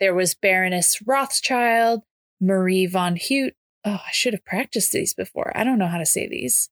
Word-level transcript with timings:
There 0.00 0.14
was 0.14 0.34
Baroness 0.34 1.02
Rothschild, 1.06 2.04
Marie 2.40 2.86
von 2.86 3.16
Hute. 3.16 3.54
Oh, 3.84 4.00
I 4.06 4.10
should 4.12 4.32
have 4.32 4.46
practiced 4.46 4.92
these 4.92 5.12
before. 5.12 5.52
I 5.54 5.62
don't 5.62 5.78
know 5.78 5.88
how 5.88 5.98
to 5.98 6.06
say 6.06 6.26
these. 6.26 6.70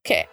Okay. 0.00 0.26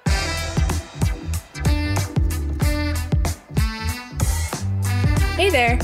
Hey 5.36 5.52
there. 5.52 5.78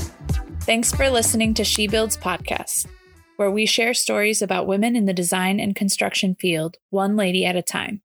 Thanks 0.62 0.92
for 0.92 1.08
listening 1.08 1.54
to 1.54 1.62
She 1.62 1.86
Builds 1.86 2.16
podcast, 2.16 2.88
where 3.36 3.50
we 3.50 3.66
share 3.66 3.94
stories 3.94 4.42
about 4.42 4.66
women 4.66 4.96
in 4.96 5.04
the 5.04 5.12
design 5.14 5.60
and 5.60 5.76
construction 5.76 6.34
field, 6.34 6.78
one 6.90 7.14
lady 7.14 7.44
at 7.44 7.54
a 7.54 7.62
time. 7.62 8.02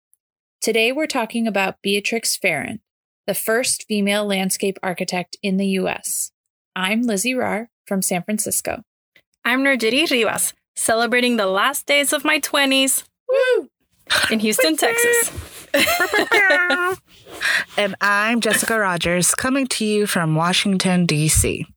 Today 0.59 0.91
we're 0.91 1.07
talking 1.07 1.47
about 1.47 1.81
Beatrix 1.81 2.35
Farrand, 2.35 2.81
the 3.25 3.33
first 3.33 3.85
female 3.87 4.25
landscape 4.25 4.77
architect 4.83 5.37
in 5.41 5.55
the 5.55 5.67
US. 5.67 6.32
I'm 6.75 7.03
Lizzie 7.03 7.35
Rar 7.35 7.69
from 7.85 8.01
San 8.01 8.23
Francisco. 8.23 8.83
I'm 9.45 9.61
Nurjiti 9.63 10.09
Rivas, 10.09 10.53
celebrating 10.75 11.37
the 11.37 11.45
last 11.45 11.85
days 11.85 12.11
of 12.11 12.25
my 12.25 12.39
20s. 12.39 13.03
Woo! 13.29 13.69
In 14.31 14.39
Houston, 14.39 14.75
Texas. 14.75 15.67
and 17.77 17.95
I'm 18.01 18.41
Jessica 18.41 18.79
Rogers, 18.79 19.35
coming 19.35 19.67
to 19.67 19.85
you 19.85 20.07
from 20.07 20.33
Washington, 20.33 21.05
D.C. 21.05 21.67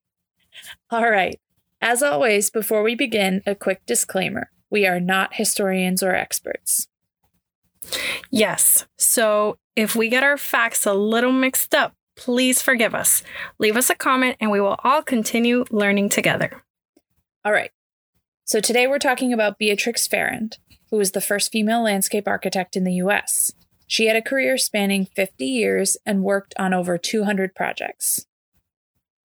All 0.90 1.10
right. 1.10 1.38
As 1.82 2.02
always, 2.02 2.48
before 2.48 2.82
we 2.82 2.94
begin, 2.94 3.42
a 3.46 3.54
quick 3.54 3.84
disclaimer 3.84 4.50
we 4.70 4.86
are 4.86 4.98
not 4.98 5.34
historians 5.34 6.02
or 6.02 6.14
experts. 6.14 6.88
Yes. 8.30 8.86
So 8.96 9.58
if 9.76 9.94
we 9.94 10.08
get 10.08 10.22
our 10.22 10.38
facts 10.38 10.86
a 10.86 10.94
little 10.94 11.32
mixed 11.32 11.74
up, 11.74 11.92
please 12.16 12.62
forgive 12.62 12.94
us. 12.94 13.22
Leave 13.58 13.76
us 13.76 13.90
a 13.90 13.94
comment 13.94 14.36
and 14.40 14.50
we 14.50 14.60
will 14.60 14.78
all 14.82 15.02
continue 15.02 15.64
learning 15.70 16.08
together. 16.08 16.62
All 17.44 17.52
right. 17.52 17.70
So 18.44 18.60
today 18.60 18.86
we're 18.86 18.98
talking 18.98 19.32
about 19.32 19.58
Beatrix 19.58 20.06
Farrand, 20.06 20.58
who 20.90 20.96
was 20.96 21.12
the 21.12 21.20
first 21.20 21.52
female 21.52 21.82
landscape 21.82 22.26
architect 22.26 22.76
in 22.76 22.84
the 22.84 22.94
US. 22.94 23.52
She 23.86 24.06
had 24.06 24.16
a 24.16 24.22
career 24.22 24.58
spanning 24.58 25.06
50 25.06 25.44
years 25.44 25.96
and 26.04 26.24
worked 26.24 26.54
on 26.58 26.74
over 26.74 26.98
200 26.98 27.54
projects. 27.54 28.26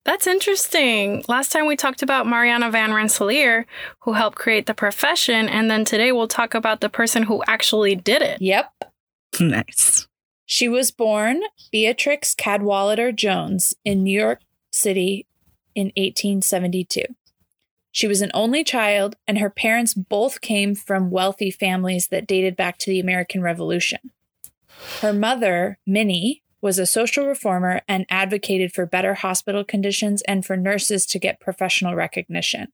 That's 0.04 0.26
interesting. 0.26 1.24
Last 1.28 1.52
time 1.52 1.66
we 1.66 1.76
talked 1.76 2.02
about 2.02 2.26
Mariana 2.26 2.70
van 2.70 2.92
Rensselaer, 2.92 3.66
who 4.00 4.14
helped 4.14 4.36
create 4.36 4.66
the 4.66 4.74
profession, 4.74 5.48
and 5.48 5.70
then 5.70 5.84
today 5.84 6.10
we'll 6.10 6.26
talk 6.26 6.54
about 6.54 6.80
the 6.80 6.88
person 6.88 7.22
who 7.22 7.42
actually 7.46 7.94
did 7.94 8.22
it. 8.22 8.42
Yep. 8.42 8.72
Nice. 9.40 10.08
She 10.54 10.68
was 10.68 10.90
born 10.90 11.44
Beatrix 11.70 12.34
Cadwallader 12.34 13.10
Jones 13.10 13.72
in 13.86 14.02
New 14.02 14.20
York 14.20 14.42
City 14.70 15.26
in 15.74 15.86
1872. 15.96 17.04
She 17.90 18.06
was 18.06 18.20
an 18.20 18.30
only 18.34 18.62
child, 18.62 19.16
and 19.26 19.38
her 19.38 19.48
parents 19.48 19.94
both 19.94 20.42
came 20.42 20.74
from 20.74 21.10
wealthy 21.10 21.50
families 21.50 22.08
that 22.08 22.26
dated 22.26 22.54
back 22.54 22.76
to 22.80 22.90
the 22.90 23.00
American 23.00 23.40
Revolution. 23.40 24.10
Her 25.00 25.14
mother, 25.14 25.78
Minnie, 25.86 26.42
was 26.60 26.78
a 26.78 26.84
social 26.84 27.26
reformer 27.26 27.80
and 27.88 28.04
advocated 28.10 28.74
for 28.74 28.84
better 28.84 29.14
hospital 29.14 29.64
conditions 29.64 30.20
and 30.28 30.44
for 30.44 30.54
nurses 30.54 31.06
to 31.06 31.18
get 31.18 31.40
professional 31.40 31.94
recognition. 31.94 32.68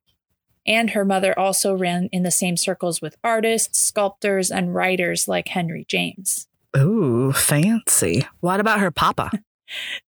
And 0.67 0.91
her 0.91 1.05
mother 1.05 1.39
also 1.39 1.75
ran 1.75 2.09
in 2.11 2.25
the 2.25 2.33
same 2.33 2.57
circles 2.57 3.01
with 3.01 3.17
artists, 3.23 3.79
sculptors, 3.79 4.51
and 4.51 4.75
writers 4.75 5.29
like 5.29 5.47
Henry 5.47 5.85
James. 5.89 6.49
Ooh, 6.79 7.33
fancy. 7.33 8.27
What 8.41 8.61
about 8.61 8.81
her 8.81 8.91
papa? 8.91 9.31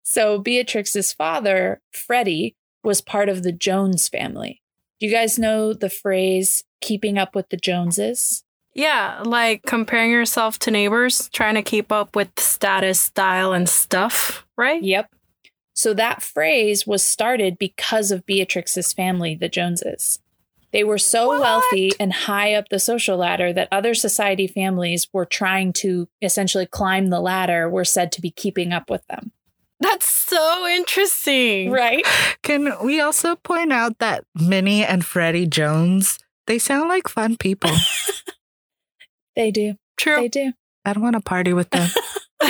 So 0.05 0.39
Beatrix's 0.39 1.12
father, 1.12 1.83
Freddie, 1.91 2.55
was 2.84 3.01
part 3.01 3.29
of 3.29 3.43
the 3.43 3.51
Jones 3.51 4.09
family. 4.09 4.62
Do 5.01 5.07
you 5.07 5.12
guys 5.12 5.37
know 5.37 5.73
the 5.73 5.91
phrase 5.91 6.62
keeping 6.81 7.19
up 7.19 7.34
with 7.34 7.49
the 7.49 7.57
Joneses? 7.57 8.45
Yeah, 8.75 9.23
like 9.25 9.65
comparing 9.65 10.12
yourself 10.12 10.61
to 10.61 10.71
neighbors, 10.71 11.28
trying 11.31 11.57
to 11.57 11.62
keep 11.62 11.91
up 11.91 12.15
with 12.15 12.31
status, 12.39 13.01
style, 13.01 13.53
and 13.53 13.69
stuff, 13.69 14.47
right? 14.57 14.81
Yep. 14.81 15.11
So 15.75 15.93
that 15.95 16.23
phrase 16.23 16.87
was 16.87 17.03
started 17.03 17.59
because 17.59 18.11
of 18.11 18.27
Beatrix's 18.27 18.93
family, 18.93 19.34
the 19.34 19.49
Joneses. 19.49 20.21
They 20.73 20.84
were 20.84 20.99
so 20.99 21.29
What? 21.29 21.41
wealthy 21.41 21.93
and 21.99 22.12
high 22.12 22.55
up 22.55 22.69
the 22.69 22.79
social 22.79 23.17
ladder 23.17 23.53
that 23.53 23.69
other 23.73 23.95
society 23.95 24.47
families 24.47 25.09
were 25.12 25.25
trying 25.25 25.73
to 25.75 26.09
essentially 26.21 26.67
climb 26.67 27.09
the 27.09 27.21
ladder, 27.21 27.69
were 27.71 27.84
said 27.84 28.12
to 28.12 28.21
be 28.21 28.31
keeping 28.31 28.73
up 28.73 28.91
with 28.91 29.07
them. 29.07 29.33
That's 29.81 30.07
so 30.11 30.67
interesting. 30.67 31.71
Right? 31.71 32.05
Can 32.43 32.75
we 32.84 33.01
also 33.01 33.37
point 33.37 33.73
out 33.73 33.99
that 33.99 34.25
Minnie 34.34 34.84
and 34.84 35.05
Freddie 35.05 35.47
Jones, 35.47 36.19
they 36.47 36.59
sound 36.59 36.89
like 36.89 37.09
fun 37.09 37.37
people. 37.37 37.71
They 39.37 39.53
do. 39.53 39.77
True. 39.97 40.17
They 40.17 40.27
do. 40.27 40.53
I'd 40.84 40.97
want 40.97 41.15
to 41.15 41.21
party 41.21 41.53
with 41.53 41.71
them. 41.71 41.89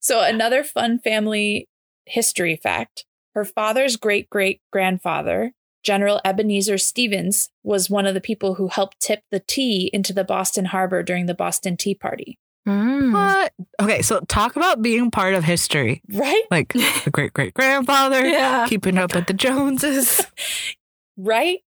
So, 0.00 0.20
another 0.20 0.62
fun 0.62 0.98
family 0.98 1.66
history 2.04 2.56
fact 2.62 3.06
her 3.34 3.44
father's 3.44 3.96
great 3.96 4.28
great 4.28 4.60
grandfather, 4.70 5.52
General 5.84 6.20
Ebenezer 6.24 6.78
Stevens, 6.78 7.50
was 7.62 7.88
one 7.88 8.06
of 8.06 8.14
the 8.14 8.20
people 8.20 8.54
who 8.54 8.68
helped 8.68 8.98
tip 9.00 9.22
the 9.30 9.40
tea 9.40 9.90
into 9.92 10.12
the 10.12 10.24
Boston 10.24 10.64
Harbor 10.66 11.02
during 11.02 11.26
the 11.26 11.34
Boston 11.34 11.76
Tea 11.76 11.94
Party. 11.94 12.38
Mm. 12.66 13.12
what? 13.12 13.52
Okay, 13.80 14.00
so 14.00 14.20
talk 14.20 14.56
about 14.56 14.80
being 14.80 15.10
part 15.10 15.34
of 15.34 15.44
history. 15.44 16.00
Right? 16.10 16.44
Like 16.50 16.72
the 16.72 17.10
great 17.12 17.34
great 17.34 17.52
grandfather, 17.54 18.26
Yeah. 18.26 18.66
keeping 18.66 18.96
up 18.98 19.14
with 19.14 19.26
the 19.26 19.34
Joneses. 19.34 20.26
Right? 21.16 21.60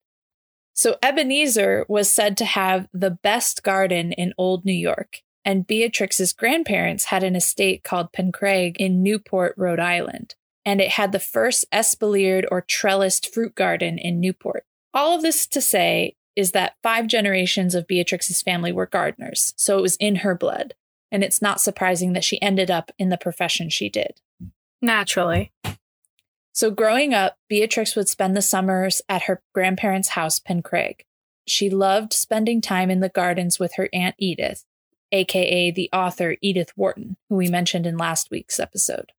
So, 0.74 0.96
Ebenezer 1.02 1.86
was 1.88 2.10
said 2.10 2.36
to 2.38 2.44
have 2.44 2.88
the 2.92 3.12
best 3.12 3.62
garden 3.62 4.12
in 4.12 4.34
Old 4.36 4.64
New 4.64 4.72
York. 4.74 5.22
And 5.44 5.66
Beatrix's 5.66 6.32
grandparents 6.32 7.04
had 7.04 7.22
an 7.22 7.36
estate 7.36 7.84
called 7.84 8.12
Pencraig 8.12 8.76
in 8.78 9.02
Newport, 9.04 9.54
Rhode 9.56 9.78
Island. 9.78 10.34
And 10.66 10.80
it 10.80 10.90
had 10.90 11.12
the 11.12 11.18
first 11.18 11.64
espaliered 11.72 12.44
or 12.50 12.60
trellised 12.60 13.32
fruit 13.32 13.54
garden 13.54 13.96
in 13.98 14.20
Newport. 14.20 14.64
All 14.92 15.14
of 15.14 15.22
this 15.22 15.46
to 15.46 15.60
say 15.62 16.16
is 16.34 16.52
that 16.52 16.76
five 16.82 17.06
generations 17.06 17.74
of 17.74 17.86
Beatrix's 17.86 18.42
family 18.42 18.72
were 18.72 18.86
gardeners, 18.86 19.54
so 19.56 19.78
it 19.78 19.82
was 19.82 19.96
in 19.96 20.16
her 20.16 20.34
blood. 20.34 20.74
And 21.10 21.24
it's 21.24 21.40
not 21.40 21.60
surprising 21.60 22.12
that 22.12 22.24
she 22.24 22.42
ended 22.42 22.70
up 22.70 22.90
in 22.98 23.08
the 23.08 23.16
profession 23.16 23.70
she 23.70 23.88
did. 23.88 24.20
Naturally. 24.82 25.52
So, 26.52 26.70
growing 26.70 27.14
up, 27.14 27.36
Beatrix 27.48 27.94
would 27.94 28.08
spend 28.08 28.36
the 28.36 28.42
summers 28.42 29.02
at 29.08 29.24
her 29.24 29.42
grandparents' 29.54 30.10
house, 30.10 30.40
Pencraig. 30.40 31.02
She 31.46 31.70
loved 31.70 32.12
spending 32.12 32.60
time 32.60 32.90
in 32.90 33.00
the 33.00 33.08
gardens 33.08 33.58
with 33.58 33.74
her 33.76 33.88
Aunt 33.92 34.16
Edith, 34.18 34.64
aka 35.12 35.70
the 35.70 35.88
author 35.92 36.36
Edith 36.40 36.72
Wharton, 36.76 37.16
who 37.28 37.36
we 37.36 37.48
mentioned 37.48 37.86
in 37.86 37.96
last 37.96 38.30
week's 38.30 38.58
episode. 38.58 39.12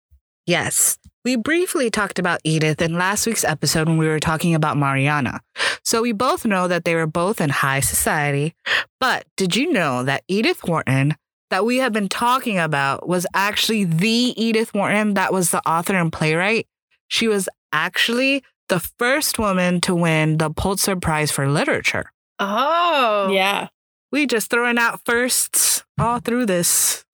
Yes. 0.46 0.98
We 1.26 1.34
briefly 1.34 1.90
talked 1.90 2.20
about 2.20 2.38
Edith 2.44 2.80
in 2.80 2.98
last 2.98 3.26
week's 3.26 3.42
episode 3.42 3.88
when 3.88 3.98
we 3.98 4.06
were 4.06 4.20
talking 4.20 4.54
about 4.54 4.76
Mariana. 4.76 5.40
So 5.84 6.00
we 6.00 6.12
both 6.12 6.44
know 6.44 6.68
that 6.68 6.84
they 6.84 6.94
were 6.94 7.08
both 7.08 7.40
in 7.40 7.50
high 7.50 7.80
society. 7.80 8.54
But 9.00 9.24
did 9.36 9.56
you 9.56 9.72
know 9.72 10.04
that 10.04 10.22
Edith 10.28 10.62
Wharton, 10.62 11.16
that 11.50 11.64
we 11.64 11.78
have 11.78 11.92
been 11.92 12.08
talking 12.08 12.60
about, 12.60 13.08
was 13.08 13.26
actually 13.34 13.82
the 13.82 14.40
Edith 14.40 14.72
Wharton 14.72 15.14
that 15.14 15.32
was 15.32 15.50
the 15.50 15.68
author 15.68 15.96
and 15.96 16.12
playwright? 16.12 16.68
She 17.08 17.26
was 17.26 17.48
actually 17.72 18.44
the 18.68 18.78
first 18.78 19.36
woman 19.36 19.80
to 19.80 19.96
win 19.96 20.38
the 20.38 20.50
Pulitzer 20.50 20.94
Prize 20.94 21.32
for 21.32 21.48
Literature. 21.48 22.12
Oh. 22.38 23.32
Yeah. 23.32 23.66
We 24.12 24.28
just 24.28 24.48
throwing 24.48 24.78
out 24.78 25.00
firsts 25.04 25.82
all 25.98 26.20
through 26.20 26.46
this. 26.46 27.04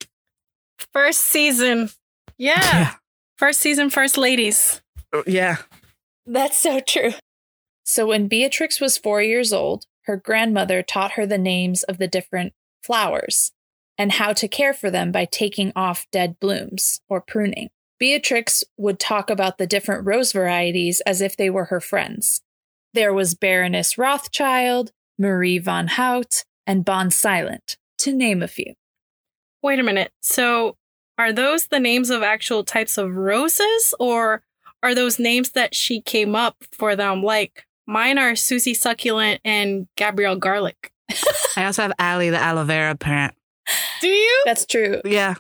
First 0.93 1.21
season. 1.21 1.89
Yeah. 2.37 2.93
First 3.43 3.59
season, 3.59 3.91
first 3.91 4.17
ladies. 4.17 4.81
Oh, 5.13 5.25
yeah. 5.27 5.57
That's 6.25 6.57
so 6.57 6.79
true. 6.79 7.11
So, 7.83 8.07
when 8.07 8.29
Beatrix 8.29 8.81
was 8.81 8.97
four 8.97 9.21
years 9.21 9.53
old, 9.53 9.87
her 10.03 10.17
grandmother 10.17 10.81
taught 10.81 11.15
her 11.15 11.27
the 11.27 11.39
names 11.39 11.83
of 11.83 11.99
the 11.99 12.07
different 12.07 12.53
flowers 12.85 13.51
and 13.99 14.13
how 14.13 14.33
to 14.33 14.47
care 14.47 14.73
for 14.73 14.93
them 14.93 15.11
by 15.11 15.25
taking 15.25 15.73
off 15.75 16.07
dead 16.13 16.39
blooms 16.39 17.01
or 17.09 17.21
pruning. 17.21 17.71
Beatrix 17.99 18.63
would 18.77 19.01
talk 19.01 19.29
about 19.29 19.59
the 19.59 19.67
different 19.67 20.07
rose 20.07 20.31
varieties 20.31 21.01
as 21.01 21.21
if 21.21 21.37
they 21.37 21.51
were 21.51 21.65
her 21.65 21.81
friends. 21.81 22.43
There 22.95 23.13
was 23.13 23.35
Baroness 23.35 23.99
Rothschild, 23.99 24.93
Marie 25.19 25.59
von 25.59 25.89
Hout, 25.89 26.45
and 26.65 26.85
Bond 26.85 27.13
Silent, 27.13 27.77
to 27.99 28.13
name 28.13 28.41
a 28.41 28.47
few. 28.47 28.75
Wait 29.65 29.81
a 29.81 29.83
minute. 29.83 30.13
So, 30.23 30.77
are 31.23 31.33
those 31.33 31.69
the 31.69 31.79
names 31.79 32.11
of 32.11 32.23
actual 32.23 32.65
types 32.65 32.99
of 32.99 33.15
roses, 33.15 33.95
or 34.01 34.43
are 34.83 34.95
those 34.95 35.19
names 35.21 35.51
that 35.51 35.75
she 35.75 36.01
came 36.01 36.35
up 36.35 36.57
for 36.73 36.97
them? 36.97 37.23
Like 37.23 37.65
mine 37.87 38.19
are 38.19 38.35
Susie 38.35 38.75
Succulent 38.75 39.41
and 39.45 39.87
Gabrielle 39.97 40.37
Garlic. 40.37 40.93
I 41.57 41.65
also 41.67 41.83
have 41.83 41.93
Allie, 41.99 42.31
the 42.31 42.39
aloe 42.39 42.65
vera 42.65 42.97
parent. 42.97 43.35
Do 44.01 44.09
you? 44.09 44.43
That's 44.45 44.67
true. 44.67 45.01
Yeah. 45.05 45.37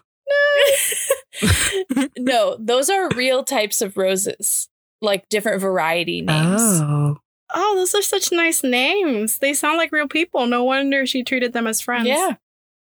no, 2.18 2.56
those 2.60 2.88
are 2.88 3.08
real 3.16 3.42
types 3.42 3.82
of 3.82 3.96
roses, 3.96 4.68
like 5.00 5.28
different 5.28 5.60
variety 5.60 6.22
names. 6.22 6.60
Oh. 6.62 7.18
Oh, 7.54 7.74
those 7.74 7.94
are 7.94 8.02
such 8.02 8.32
nice 8.32 8.62
names. 8.62 9.38
They 9.38 9.52
sound 9.52 9.76
like 9.76 9.92
real 9.92 10.08
people. 10.08 10.46
No 10.46 10.64
wonder 10.64 11.04
she 11.04 11.22
treated 11.24 11.52
them 11.52 11.66
as 11.66 11.80
friends. 11.80 12.06
Yeah. 12.06 12.36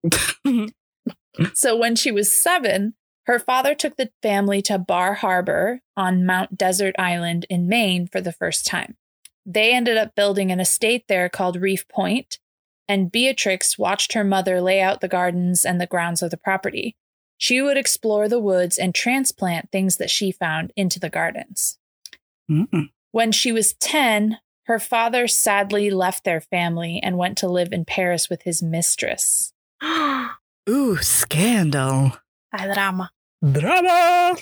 So 1.54 1.76
when 1.76 1.96
she 1.96 2.10
was 2.10 2.32
seven, 2.32 2.94
her 3.26 3.38
father 3.38 3.74
took 3.74 3.96
the 3.96 4.10
family 4.22 4.62
to 4.62 4.78
Bar 4.78 5.14
Harbor 5.14 5.80
on 5.96 6.24
Mount 6.24 6.56
Desert 6.56 6.94
Island 6.98 7.44
in 7.50 7.68
Maine 7.68 8.06
for 8.06 8.20
the 8.20 8.32
first 8.32 8.66
time. 8.66 8.96
They 9.44 9.72
ended 9.72 9.96
up 9.96 10.14
building 10.14 10.50
an 10.50 10.60
estate 10.60 11.04
there 11.08 11.28
called 11.28 11.56
Reef 11.56 11.86
Point, 11.88 12.38
and 12.88 13.10
Beatrix 13.10 13.76
watched 13.76 14.12
her 14.12 14.24
mother 14.24 14.60
lay 14.60 14.80
out 14.80 15.00
the 15.00 15.08
gardens 15.08 15.64
and 15.64 15.80
the 15.80 15.86
grounds 15.86 16.22
of 16.22 16.30
the 16.30 16.36
property. 16.36 16.96
She 17.36 17.60
would 17.60 17.76
explore 17.76 18.28
the 18.28 18.40
woods 18.40 18.78
and 18.78 18.94
transplant 18.94 19.70
things 19.70 19.96
that 19.96 20.10
she 20.10 20.30
found 20.30 20.72
into 20.76 20.98
the 20.98 21.10
gardens. 21.10 21.78
Mm-mm. 22.50 22.90
When 23.10 23.32
she 23.32 23.50
was 23.50 23.74
10, 23.74 24.38
her 24.66 24.78
father 24.78 25.26
sadly 25.26 25.90
left 25.90 26.24
their 26.24 26.40
family 26.40 27.00
and 27.02 27.18
went 27.18 27.38
to 27.38 27.48
live 27.48 27.72
in 27.72 27.84
Paris 27.84 28.30
with 28.30 28.42
his 28.42 28.62
mistress. 28.62 29.52
Ooh, 30.68 30.96
scandal. 30.98 32.12
Drama. 32.56 33.10
Drama. 33.52 34.36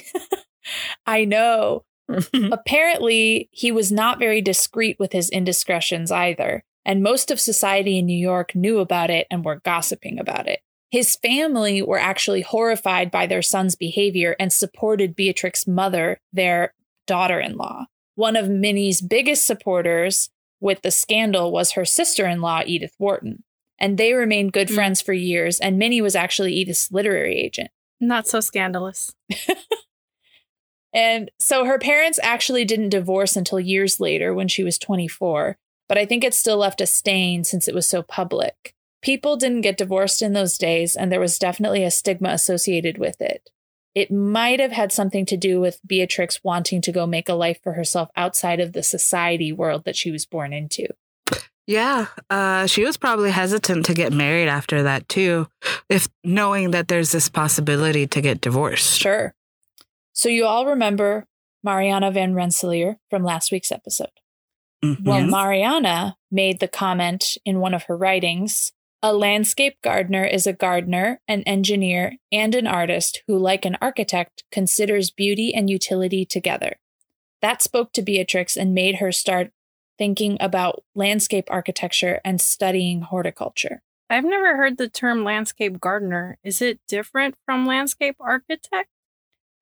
I 1.06 1.24
know. 1.24 1.84
Apparently, 2.52 3.48
he 3.50 3.72
was 3.72 3.90
not 3.90 4.18
very 4.18 4.40
discreet 4.40 4.96
with 4.98 5.12
his 5.12 5.30
indiscretions 5.30 6.10
either, 6.10 6.64
and 6.84 7.02
most 7.02 7.30
of 7.30 7.40
society 7.40 7.98
in 7.98 8.06
New 8.06 8.16
York 8.16 8.54
knew 8.54 8.78
about 8.78 9.10
it 9.10 9.26
and 9.30 9.44
were 9.44 9.60
gossiping 9.64 10.18
about 10.18 10.46
it. 10.46 10.60
His 10.90 11.16
family 11.16 11.82
were 11.82 11.98
actually 11.98 12.42
horrified 12.42 13.10
by 13.10 13.26
their 13.26 13.42
son's 13.42 13.74
behavior 13.74 14.36
and 14.38 14.52
supported 14.52 15.16
Beatrix's 15.16 15.66
mother, 15.66 16.20
their 16.32 16.72
daughter 17.06 17.40
in 17.40 17.56
law. 17.56 17.86
One 18.14 18.36
of 18.36 18.48
Minnie's 18.48 19.00
biggest 19.00 19.44
supporters 19.44 20.30
with 20.60 20.82
the 20.82 20.90
scandal 20.90 21.50
was 21.50 21.72
her 21.72 21.84
sister 21.84 22.26
in 22.26 22.40
law, 22.40 22.62
Edith 22.64 22.94
Wharton. 22.98 23.42
And 23.78 23.98
they 23.98 24.12
remained 24.14 24.52
good 24.52 24.68
Mm. 24.68 24.74
friends 24.74 25.00
for 25.00 25.12
years, 25.12 25.58
and 25.60 25.78
Minnie 25.78 26.00
was 26.00 26.14
actually 26.16 26.52
Edith's 26.54 26.92
literary 26.92 27.36
agent. 27.36 27.70
Not 28.00 28.26
so 28.26 28.40
scandalous. 28.40 29.12
And 30.92 31.30
so 31.40 31.64
her 31.64 31.78
parents 31.78 32.20
actually 32.22 32.64
didn't 32.64 32.90
divorce 32.90 33.34
until 33.34 33.58
years 33.58 33.98
later 33.98 34.32
when 34.32 34.46
she 34.46 34.62
was 34.62 34.78
24, 34.78 35.58
but 35.88 35.98
I 35.98 36.06
think 36.06 36.22
it 36.22 36.34
still 36.34 36.58
left 36.58 36.80
a 36.80 36.86
stain 36.86 37.42
since 37.42 37.66
it 37.66 37.74
was 37.74 37.88
so 37.88 38.02
public. 38.02 38.74
People 39.02 39.36
didn't 39.36 39.62
get 39.62 39.76
divorced 39.76 40.22
in 40.22 40.32
those 40.34 40.56
days, 40.56 40.94
and 40.94 41.10
there 41.10 41.20
was 41.20 41.38
definitely 41.38 41.82
a 41.82 41.90
stigma 41.90 42.28
associated 42.30 42.96
with 42.96 43.20
it. 43.20 43.50
It 43.94 44.10
might 44.10 44.60
have 44.60 44.72
had 44.72 44.92
something 44.92 45.26
to 45.26 45.36
do 45.36 45.60
with 45.60 45.80
Beatrix 45.84 46.42
wanting 46.44 46.80
to 46.82 46.92
go 46.92 47.06
make 47.06 47.28
a 47.28 47.34
life 47.34 47.60
for 47.62 47.72
herself 47.72 48.08
outside 48.16 48.60
of 48.60 48.72
the 48.72 48.82
society 48.82 49.52
world 49.52 49.84
that 49.84 49.96
she 49.96 50.12
was 50.12 50.24
born 50.26 50.52
into. 50.52 50.86
Yeah, 51.66 52.06
uh, 52.28 52.66
she 52.66 52.84
was 52.84 52.96
probably 52.96 53.30
hesitant 53.30 53.86
to 53.86 53.94
get 53.94 54.12
married 54.12 54.48
after 54.48 54.82
that 54.82 55.08
too, 55.08 55.48
if 55.88 56.08
knowing 56.22 56.72
that 56.72 56.88
there's 56.88 57.12
this 57.12 57.28
possibility 57.28 58.06
to 58.06 58.20
get 58.20 58.40
divorced. 58.40 59.00
Sure. 59.00 59.34
So 60.12 60.28
you 60.28 60.44
all 60.44 60.66
remember 60.66 61.26
Mariana 61.62 62.10
van 62.10 62.34
Rensselaer 62.34 62.98
from 63.08 63.24
last 63.24 63.50
week's 63.50 63.72
episode. 63.72 64.20
Mhm. 64.84 65.04
Well, 65.04 65.26
Mariana 65.26 66.16
made 66.30 66.60
the 66.60 66.68
comment 66.68 67.38
in 67.46 67.60
one 67.60 67.72
of 67.72 67.84
her 67.84 67.96
writings 67.96 68.72
a 69.04 69.12
landscape 69.12 69.82
gardener 69.82 70.24
is 70.24 70.46
a 70.46 70.54
gardener, 70.54 71.20
an 71.28 71.42
engineer, 71.42 72.16
and 72.32 72.54
an 72.54 72.66
artist 72.66 73.22
who, 73.26 73.36
like 73.36 73.66
an 73.66 73.76
architect, 73.82 74.44
considers 74.50 75.10
beauty 75.10 75.54
and 75.54 75.68
utility 75.68 76.24
together. 76.24 76.76
That 77.42 77.60
spoke 77.60 77.92
to 77.92 78.02
Beatrix 78.02 78.56
and 78.56 78.72
made 78.72 78.96
her 78.96 79.12
start 79.12 79.52
thinking 79.98 80.36
about 80.40 80.82
landscape 80.94 81.46
architecture 81.48 82.20
and 82.24 82.40
studying 82.40 83.02
horticulture. 83.02 83.82
I've 84.10 84.24
never 84.24 84.56
heard 84.56 84.76
the 84.76 84.88
term 84.88 85.24
landscape 85.24 85.80
gardener. 85.80 86.38
Is 86.44 86.60
it 86.60 86.80
different 86.86 87.36
from 87.46 87.66
landscape 87.66 88.16
architect? 88.20 88.88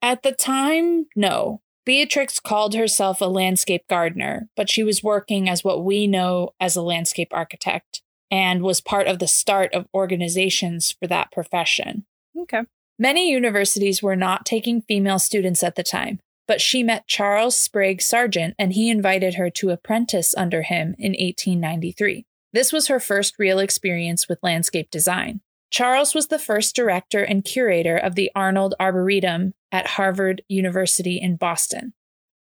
At 0.01 0.23
the 0.23 0.33
time, 0.33 1.07
no. 1.15 1.61
Beatrix 1.85 2.39
called 2.39 2.75
herself 2.75 3.21
a 3.21 3.27
landscape 3.27 3.87
gardener, 3.89 4.49
but 4.57 4.71
she 4.71 4.83
was 4.83 5.03
working 5.03 5.49
as 5.49 5.65
what 5.65 5.85
we 5.85 6.07
know 6.07 6.51
as 6.61 6.77
a 6.77 6.83
landscape 6.83 7.29
architect 7.33 8.03
and 8.31 8.63
was 8.63 8.81
part 8.81 9.07
of 9.07 9.19
the 9.19 9.29
start 9.29 9.73
of 9.75 9.87
organizations 9.95 10.93
for 10.93 11.07
that 11.07 11.33
profession. 11.33 12.05
Okay. 12.39 12.63
Many 12.99 13.31
universities 13.31 14.03
were 14.03 14.17
not 14.17 14.47
taking 14.47 14.83
female 14.83 15.19
students 15.19 15.63
at 15.63 15.75
the 15.75 15.83
time, 15.83 16.21
but 16.47 16.61
she 16.61 16.83
met 16.83 17.07
Charles 17.07 17.57
Sprague 17.59 18.03
Sargent 18.03 18.55
and 18.59 18.73
he 18.73 18.91
invited 18.91 19.35
her 19.35 19.51
to 19.51 19.71
apprentice 19.71 20.35
under 20.37 20.63
him 20.63 20.95
in 20.99 21.13
1893. 21.13 22.27
This 22.53 22.73
was 22.73 22.89
her 22.89 23.01
first 23.01 23.35
real 23.39 23.59
experience 23.59 24.29
with 24.29 24.43
landscape 24.43 24.91
design. 24.91 25.41
Charles 25.71 26.15
was 26.15 26.27
the 26.27 26.39
first 26.39 26.77
director 26.77 27.23
and 27.23 27.45
curator 27.45 27.97
of 27.97 28.15
the 28.15 28.31
Arnold 28.35 28.75
Arboretum 28.79 29.55
at 29.71 29.87
Harvard 29.87 30.43
University 30.49 31.19
in 31.19 31.37
Boston. 31.37 31.95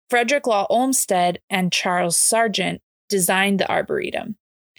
Frederick 0.10 0.46
Law 0.46 0.68
Olmsted 0.70 1.40
and 1.50 1.72
Charles 1.72 2.18
Sargent 2.18 2.82
designed 3.08 3.60
the 3.60 3.72
Arboretum, 3.72 4.36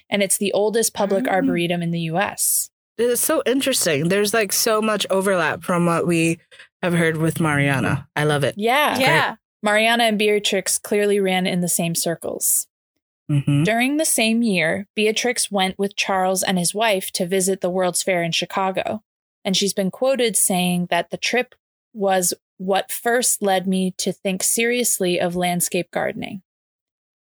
and 0.09 0.21
it's 0.21 0.37
the 0.37 0.53
oldest 0.53 0.93
public 0.93 1.23
Mm. 1.25 1.31
arboretum 1.31 1.81
in 1.81 1.89
the 1.91 2.01
US. 2.01 2.69
It's 2.97 3.19
so 3.19 3.41
interesting. 3.47 4.09
There's 4.09 4.33
like 4.33 4.53
so 4.53 4.81
much 4.81 5.07
overlap 5.09 5.63
from 5.63 5.85
what 5.87 6.05
we 6.05 6.37
have 6.85 6.93
heard 6.93 7.17
with 7.17 7.39
Mariana. 7.39 8.07
I 8.15 8.23
love 8.23 8.43
it. 8.43 8.55
Yeah. 8.57 8.97
Yeah. 8.97 9.35
Mariana 9.61 10.05
and 10.05 10.17
Beatrix 10.19 10.77
clearly 10.77 11.19
ran 11.19 11.45
in 11.47 11.61
the 11.61 11.67
same 11.67 11.95
circles. 11.95 12.67
hmm 13.29 13.63
During 13.63 13.97
the 13.97 14.05
same 14.05 14.41
year, 14.43 14.87
Beatrix 14.95 15.51
went 15.51 15.77
with 15.77 15.95
Charles 15.95 16.43
and 16.43 16.57
his 16.57 16.73
wife 16.73 17.11
to 17.13 17.25
visit 17.25 17.61
the 17.61 17.69
World's 17.69 18.03
Fair 18.03 18.23
in 18.23 18.31
Chicago. 18.31 19.03
And 19.43 19.55
she's 19.57 19.73
been 19.73 19.91
quoted 19.91 20.35
saying 20.35 20.87
that 20.89 21.09
the 21.11 21.17
trip 21.17 21.55
was 21.93 22.33
what 22.57 22.91
first 22.91 23.41
led 23.41 23.67
me 23.67 23.91
to 23.97 24.11
think 24.11 24.41
seriously 24.43 25.19
of 25.19 25.35
landscape 25.35 25.91
gardening. 25.91 26.41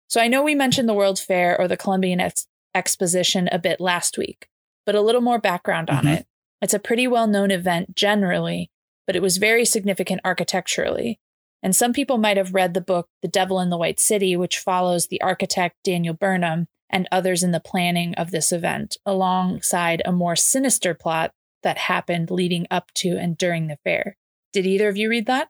So 0.08 0.20
I 0.20 0.28
know 0.28 0.42
we 0.42 0.56
mentioned 0.56 0.90
the 0.90 0.94
World's 0.94 1.22
Fair 1.22 1.60
or 1.60 1.68
the 1.68 1.78
Columbian 1.78 2.20
Ex- 2.20 2.48
Exposition 2.74 3.48
a 3.52 3.60
bit 3.60 3.80
last 3.80 4.18
week, 4.18 4.48
but 4.86 4.96
a 4.96 5.02
little 5.02 5.22
more 5.22 5.40
background 5.40 5.90
on 5.90 6.06
Mhm. 6.06 6.18
it. 6.20 6.28
It's 6.62 6.74
a 6.74 6.80
pretty 6.80 7.08
well 7.08 7.28
known 7.28 7.52
event 7.52 7.96
generally, 7.96 8.70
but 9.10 9.16
it 9.16 9.24
was 9.24 9.38
very 9.38 9.66
significant 9.66 10.22
architecturally. 10.24 11.20
And 11.64 11.76
some 11.76 11.94
people 11.94 12.20
might 12.20 12.38
have 12.38 12.54
read 12.54 12.76
the 12.76 12.80
book 12.80 13.08
The 13.24 13.28
Devil 13.28 13.60
in 13.60 13.72
the 13.72 13.78
White 13.78 14.00
City, 14.00 14.38
which 14.38 14.60
follows 14.60 15.08
the 15.08 15.20
architect 15.20 15.78
Daniel 15.84 16.14
Burnham 16.14 16.68
and 16.92 17.08
others 17.12 17.42
in 17.42 17.50
the 17.50 17.60
planning 17.60 18.14
of 18.20 18.30
this 18.30 18.52
event, 18.52 18.98
alongside 19.08 20.04
a 20.06 20.12
more 20.12 20.36
sinister 20.36 20.94
plot 20.94 21.32
that 21.64 21.80
happened 21.80 22.30
leading 22.30 22.68
up 22.70 22.92
to 22.98 23.18
and 23.18 23.36
during 23.36 23.66
the 23.66 23.80
fair. 23.84 24.16
Did 24.54 24.68
either 24.68 24.88
of 24.88 24.96
you 24.96 25.10
read 25.10 25.26
that? 25.26 25.50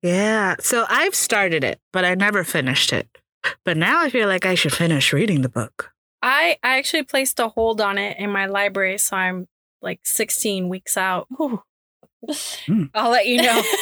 Yeah. 0.00 0.54
So 0.60 0.86
I've 0.88 1.14
started 1.14 1.64
it, 1.64 1.78
but 1.92 2.06
I 2.06 2.14
never 2.14 2.44
finished 2.44 2.94
it. 2.94 3.10
But 3.66 3.76
now 3.76 4.00
I 4.00 4.08
feel 4.08 4.26
like 4.26 4.46
I 4.46 4.54
should 4.54 4.72
finish 4.72 5.12
reading 5.12 5.42
the 5.42 5.50
book. 5.50 5.92
I 6.22 6.56
I 6.62 6.78
actually 6.78 7.02
placed 7.02 7.40
a 7.40 7.48
hold 7.48 7.82
on 7.82 7.98
it 7.98 8.16
in 8.18 8.30
my 8.30 8.46
library, 8.46 8.96
so 8.96 9.18
I'm 9.18 9.48
like 9.82 10.00
16 10.04 10.70
weeks 10.70 10.96
out. 10.96 11.28
Mm. 12.68 12.90
I'll 12.94 13.10
let 13.10 13.26
you 13.26 13.42
know. 13.42 13.62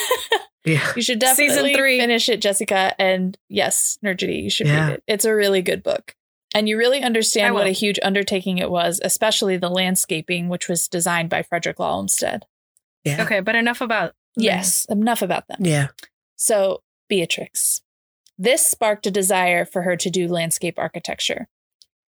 Yeah. 0.67 0.93
You 0.97 1.03
should 1.03 1.23
Season 1.23 1.37
definitely 1.47 1.75
three. 1.75 2.01
finish 2.01 2.27
it, 2.31 2.41
Jessica. 2.41 2.95
And 2.99 3.37
yes, 3.51 3.99
Nergity, 4.03 4.43
you 4.45 4.49
should 4.49 4.67
Yeah. 4.67 4.87
read 4.87 4.93
it. 4.95 5.03
It's 5.07 5.27
a 5.27 5.35
really 5.35 5.61
good 5.61 5.83
book. 5.83 6.17
And 6.55 6.67
you 6.71 6.79
really 6.79 7.03
understand 7.03 7.53
what 7.53 7.67
a 7.67 7.71
huge 7.71 7.99
undertaking 8.03 8.57
it 8.57 8.71
was, 8.71 8.99
especially 9.05 9.59
the 9.59 9.69
landscaping, 9.69 10.49
which 10.49 10.67
was 10.67 10.89
designed 10.89 11.29
by 11.29 11.43
Frederick 11.43 11.79
Law 11.79 11.97
Olmsted. 11.97 12.47
Yeah. 13.05 13.23
okay, 13.25 13.41
but 13.41 13.55
enough 13.55 13.83
about 13.83 14.15
Yes, 14.37 14.87
enough 14.89 15.21
about 15.21 15.49
them. 15.49 15.59
Yeah. 15.61 15.89
So, 16.37 16.83
Beatrix. 17.11 17.83
This 18.39 18.67
sparked 18.67 19.07
a 19.07 19.11
desire 19.11 19.67
for 19.67 19.83
her 19.83 19.97
to 19.99 20.09
do 20.09 20.27
landscape 20.29 20.79
architecture. 20.79 21.47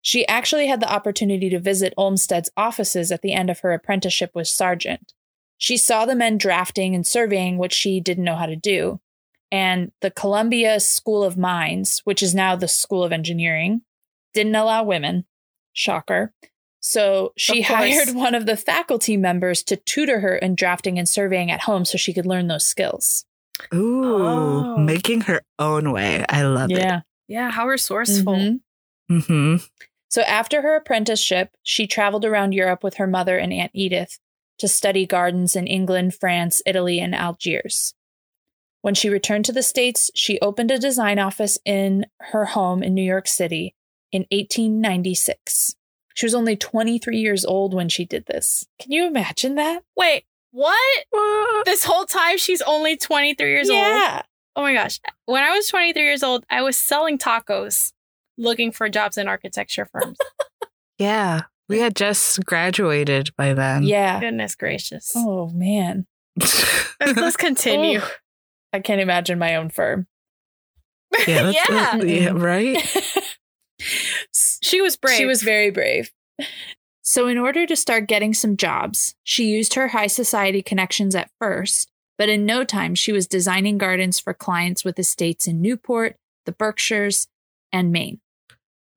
She 0.00 0.26
actually 0.26 0.68
had 0.68 0.80
the 0.80 0.90
opportunity 0.90 1.50
to 1.50 1.58
visit 1.60 1.92
Olmsted's 1.98 2.48
offices 2.56 3.12
at 3.12 3.20
the 3.20 3.34
end 3.34 3.50
of 3.50 3.60
her 3.60 3.72
apprenticeship 3.75 4.30
with 4.34 4.48
Sargent. 4.48 5.12
She 5.58 5.76
saw 5.76 6.06
the 6.06 6.14
men 6.14 6.38
drafting 6.38 6.94
and 6.94 7.06
surveying 7.06 7.58
which 7.58 7.72
she 7.72 8.00
didn't 8.00 8.24
know 8.24 8.36
how 8.36 8.46
to 8.46 8.56
do. 8.56 9.00
And 9.50 9.92
the 10.00 10.10
Columbia 10.10 10.78
School 10.80 11.24
of 11.24 11.36
Mines, 11.36 12.00
which 12.04 12.22
is 12.22 12.34
now 12.34 12.54
the 12.56 12.68
School 12.68 13.02
of 13.02 13.12
Engineering, 13.12 13.82
didn't 14.34 14.54
allow 14.54 14.84
women. 14.84 15.24
Shocker. 15.72 16.32
So 16.80 17.32
she 17.36 17.62
hired 17.62 18.14
one 18.14 18.34
of 18.34 18.46
the 18.46 18.56
faculty 18.56 19.16
members 19.16 19.62
to 19.64 19.76
tutor 19.76 20.20
her 20.20 20.36
in 20.36 20.54
drafting 20.54 20.98
and 20.98 21.08
surveying 21.08 21.50
at 21.50 21.62
home 21.62 21.84
so 21.84 21.98
she 21.98 22.12
could 22.12 22.26
learn 22.26 22.46
those 22.46 22.66
skills. 22.66 23.24
Ooh, 23.74 24.04
Oh. 24.24 24.76
making 24.76 25.22
her 25.22 25.42
own 25.58 25.92
way. 25.92 26.24
I 26.28 26.42
love 26.42 26.70
it. 26.70 26.78
Yeah. 26.78 27.00
Yeah, 27.26 27.50
how 27.50 27.66
resourceful. 27.66 28.34
Mhm. 28.34 28.60
Mm-hmm. 29.10 29.56
So 30.08 30.22
after 30.22 30.62
her 30.62 30.76
apprenticeship, 30.76 31.50
she 31.62 31.86
traveled 31.86 32.24
around 32.24 32.52
Europe 32.52 32.82
with 32.84 32.94
her 32.94 33.06
mother 33.06 33.36
and 33.38 33.52
Aunt 33.52 33.72
Edith 33.74 34.18
to 34.58 34.68
study 34.68 35.06
gardens 35.06 35.56
in 35.56 35.66
England, 35.66 36.14
France, 36.14 36.62
Italy, 36.66 37.00
and 37.00 37.14
Algiers. 37.14 37.94
When 38.82 38.94
she 38.94 39.08
returned 39.08 39.44
to 39.46 39.52
the 39.52 39.62
States, 39.62 40.10
she 40.14 40.38
opened 40.40 40.70
a 40.70 40.78
design 40.78 41.18
office 41.18 41.58
in 41.64 42.06
her 42.20 42.44
home 42.46 42.82
in 42.82 42.94
New 42.94 43.02
York 43.02 43.26
City 43.26 43.74
in 44.12 44.22
1896. 44.30 45.74
She 46.14 46.26
was 46.26 46.34
only 46.34 46.56
23 46.56 47.18
years 47.18 47.44
old 47.44 47.74
when 47.74 47.88
she 47.88 48.04
did 48.04 48.26
this. 48.26 48.66
Can 48.80 48.92
you 48.92 49.06
imagine 49.06 49.54
that? 49.56 49.82
Wait, 49.96 50.24
what? 50.50 51.04
This 51.64 51.84
whole 51.84 52.04
time 52.06 52.38
she's 52.38 52.62
only 52.62 52.96
23 52.96 53.48
years 53.50 53.68
old. 53.68 53.78
yeah. 53.78 54.22
Oh 54.56 54.62
my 54.62 54.72
gosh. 54.74 55.00
When 55.26 55.42
I 55.42 55.50
was 55.50 55.66
23 55.68 56.02
years 56.02 56.22
old, 56.22 56.44
I 56.48 56.62
was 56.62 56.76
selling 56.76 57.18
tacos 57.18 57.92
looking 58.38 58.72
for 58.72 58.88
jobs 58.88 59.18
in 59.18 59.28
architecture 59.28 59.86
firms. 59.90 60.16
Yeah. 60.98 61.42
We 61.68 61.80
had 61.80 61.94
just 61.96 62.44
graduated 62.46 63.34
by 63.37 63.52
then. 63.54 63.82
Yeah. 63.82 64.20
Goodness 64.20 64.54
gracious. 64.54 65.12
Oh, 65.14 65.48
man. 65.50 66.06
Let's, 66.37 66.96
let's 67.00 67.37
continue. 67.38 67.98
Ooh. 68.00 68.04
I 68.72 68.80
can't 68.80 69.00
imagine 69.00 69.38
my 69.38 69.56
own 69.56 69.68
firm. 69.70 70.06
yeah, 71.26 71.50
that's- 71.52 71.54
Yeah. 71.54 71.96
yeah, 72.02 72.30
right? 72.30 72.78
She 74.60 74.80
was 74.80 74.96
brave. 74.96 75.16
She 75.16 75.25
was 75.25 75.42
very 75.42 75.70
brave. 75.70 76.10
So, 77.02 77.26
in 77.28 77.38
order 77.38 77.64
to 77.64 77.76
start 77.76 78.06
getting 78.08 78.34
some 78.34 78.56
jobs, 78.56 79.14
she 79.22 79.44
used 79.44 79.75
her 79.75 79.88
high 79.88 80.08
society 80.08 80.62
connections 80.62 81.14
at 81.14 81.30
first, 81.38 81.88
but 82.18 82.28
in 82.28 82.44
no 82.44 82.64
time, 82.64 82.94
she 82.94 83.12
was 83.12 83.26
designing 83.28 83.78
gardens 83.78 84.18
for 84.18 84.34
clients 84.34 84.84
with 84.84 84.98
estates 84.98 85.46
in 85.46 85.62
Newport, 85.62 86.16
the 86.44 86.52
Berkshires, 86.52 87.28
and 87.72 87.92
Maine. 87.92 88.20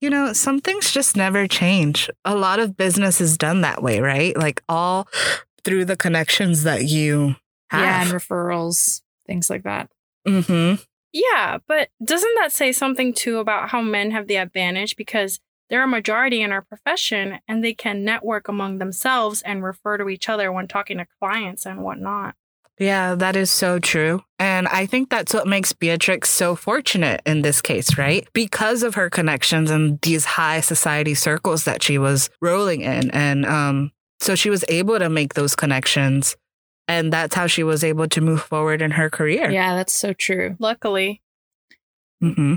You 0.01 0.09
know, 0.09 0.33
some 0.33 0.59
things 0.59 0.91
just 0.91 1.15
never 1.15 1.47
change. 1.47 2.09
A 2.25 2.35
lot 2.35 2.59
of 2.59 2.75
business 2.75 3.21
is 3.21 3.37
done 3.37 3.61
that 3.61 3.83
way, 3.83 3.99
right? 3.99 4.35
Like 4.35 4.63
all 4.67 5.07
through 5.63 5.85
the 5.85 5.95
connections 5.95 6.63
that 6.63 6.85
you 6.85 7.35
Yeah, 7.71 8.01
and 8.01 8.09
have. 8.09 8.21
referrals, 8.21 9.01
things 9.27 9.49
like 9.49 9.63
that. 9.63 9.89
mm-hmm. 10.27 10.81
Yeah, 11.13 11.57
but 11.67 11.89
doesn't 12.03 12.35
that 12.39 12.51
say 12.53 12.71
something 12.71 13.13
too 13.13 13.39
about 13.39 13.69
how 13.69 13.81
men 13.81 14.11
have 14.11 14.27
the 14.27 14.37
advantage 14.37 14.95
because 14.95 15.39
they're 15.69 15.83
a 15.83 15.87
majority 15.87 16.41
in 16.41 16.51
our 16.51 16.61
profession 16.61 17.39
and 17.47 17.63
they 17.63 17.73
can 17.73 18.03
network 18.05 18.47
among 18.47 18.77
themselves 18.77 19.41
and 19.41 19.63
refer 19.63 19.97
to 19.97 20.09
each 20.09 20.29
other 20.29 20.51
when 20.51 20.67
talking 20.67 20.97
to 20.97 21.07
clients 21.19 21.65
and 21.65 21.83
whatnot? 21.83 22.35
Yeah, 22.81 23.13
that 23.13 23.35
is 23.35 23.51
so 23.51 23.77
true. 23.77 24.23
And 24.39 24.67
I 24.67 24.87
think 24.87 25.11
that's 25.11 25.35
what 25.35 25.45
makes 25.45 25.71
Beatrix 25.71 26.31
so 26.31 26.55
fortunate 26.55 27.21
in 27.27 27.43
this 27.43 27.61
case, 27.61 27.95
right? 27.95 28.27
Because 28.33 28.81
of 28.81 28.95
her 28.95 29.07
connections 29.07 29.69
and 29.69 30.01
these 30.01 30.25
high 30.25 30.61
society 30.61 31.13
circles 31.13 31.65
that 31.65 31.83
she 31.83 31.99
was 31.99 32.31
rolling 32.41 32.81
in. 32.81 33.11
And 33.11 33.45
um, 33.45 33.91
so 34.19 34.33
she 34.33 34.49
was 34.49 34.65
able 34.67 34.97
to 34.97 35.09
make 35.09 35.35
those 35.35 35.55
connections. 35.55 36.35
And 36.87 37.13
that's 37.13 37.35
how 37.35 37.45
she 37.45 37.61
was 37.61 37.83
able 37.83 38.07
to 38.07 38.19
move 38.19 38.41
forward 38.41 38.81
in 38.81 38.89
her 38.89 39.11
career. 39.11 39.51
Yeah, 39.51 39.75
that's 39.75 39.93
so 39.93 40.13
true. 40.13 40.55
Luckily, 40.57 41.21
hmm 42.19 42.55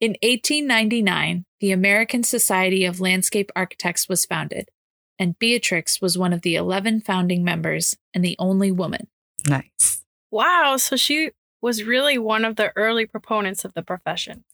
In 0.00 0.16
1899, 0.22 1.44
the 1.60 1.70
American 1.70 2.22
Society 2.22 2.86
of 2.86 2.98
Landscape 2.98 3.52
Architects 3.54 4.08
was 4.08 4.24
founded, 4.24 4.70
and 5.18 5.38
Beatrix 5.38 6.00
was 6.00 6.16
one 6.16 6.32
of 6.32 6.40
the 6.40 6.56
11 6.56 7.02
founding 7.02 7.44
members 7.44 7.94
and 8.14 8.24
the 8.24 8.36
only 8.38 8.72
woman. 8.72 9.08
Nice. 9.48 10.02
wow, 10.30 10.76
so 10.76 10.96
she 10.96 11.30
was 11.62 11.84
really 11.84 12.18
one 12.18 12.44
of 12.44 12.56
the 12.56 12.72
early 12.76 13.06
proponents 13.06 13.64
of 13.64 13.72
the 13.74 13.82
profession. 13.82 14.44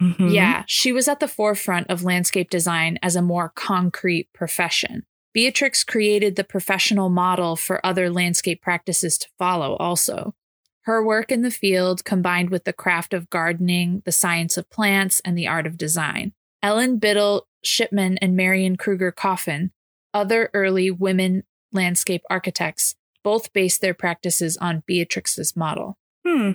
Mhm. 0.00 0.32
Yeah, 0.32 0.64
she 0.66 0.92
was 0.92 1.08
at 1.08 1.20
the 1.20 1.28
forefront 1.28 1.88
of 1.90 2.04
landscape 2.04 2.50
design 2.50 2.98
as 3.02 3.16
a 3.16 3.22
more 3.22 3.48
concrete 3.48 4.28
profession. 4.32 5.04
Beatrix 5.34 5.84
created 5.84 6.36
the 6.36 6.44
professional 6.44 7.10
model 7.10 7.56
for 7.56 7.84
other 7.84 8.08
landscape 8.10 8.62
practices 8.62 9.18
to 9.18 9.28
follow, 9.38 9.76
also. 9.76 10.34
Her 10.82 11.04
work 11.04 11.30
in 11.30 11.42
the 11.42 11.50
field 11.50 12.04
combined 12.04 12.50
with 12.50 12.64
the 12.64 12.72
craft 12.72 13.12
of 13.12 13.28
gardening, 13.28 14.02
the 14.04 14.12
science 14.12 14.56
of 14.56 14.70
plants, 14.70 15.20
and 15.24 15.36
the 15.36 15.46
art 15.46 15.66
of 15.66 15.76
design. 15.76 16.32
Ellen 16.62 16.98
Biddle 16.98 17.46
Shipman 17.62 18.18
and 18.18 18.36
Marion 18.36 18.76
Cruger 18.76 19.12
Coffin, 19.12 19.72
other 20.14 20.48
early 20.54 20.90
women 20.90 21.42
landscape 21.72 22.22
architects, 22.30 22.94
both 23.24 23.52
based 23.52 23.80
their 23.80 23.94
practices 23.94 24.56
on 24.56 24.82
Beatrix's 24.86 25.56
model. 25.56 25.98
Hmm. 26.26 26.52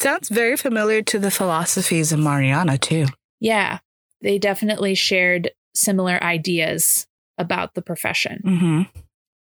Sounds 0.00 0.28
very 0.28 0.56
familiar 0.56 1.02
to 1.02 1.18
the 1.18 1.30
philosophies 1.30 2.12
of 2.12 2.18
Mariana, 2.18 2.78
too. 2.78 3.06
Yeah, 3.40 3.78
they 4.20 4.38
definitely 4.38 4.94
shared 4.94 5.50
similar 5.74 6.22
ideas 6.22 7.06
about 7.38 7.74
the 7.74 7.82
profession. 7.82 8.40
hmm 8.44 8.82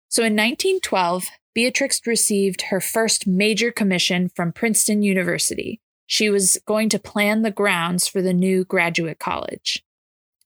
So 0.09 0.23
in 0.23 0.35
1912, 0.35 1.25
Beatrix 1.55 2.01
received 2.07 2.63
her 2.63 2.81
first 2.81 3.27
major 3.27 3.71
commission 3.71 4.31
from 4.35 4.53
Princeton 4.53 5.03
University. 5.03 5.81
She 6.07 6.31
was 6.31 6.59
going 6.67 6.89
to 6.91 6.99
plan 6.99 7.43
the 7.43 7.51
grounds 7.51 8.09
for 8.09 8.23
the 8.23 8.33
new 8.33 8.65
graduate 8.65 9.19
college. 9.19 9.85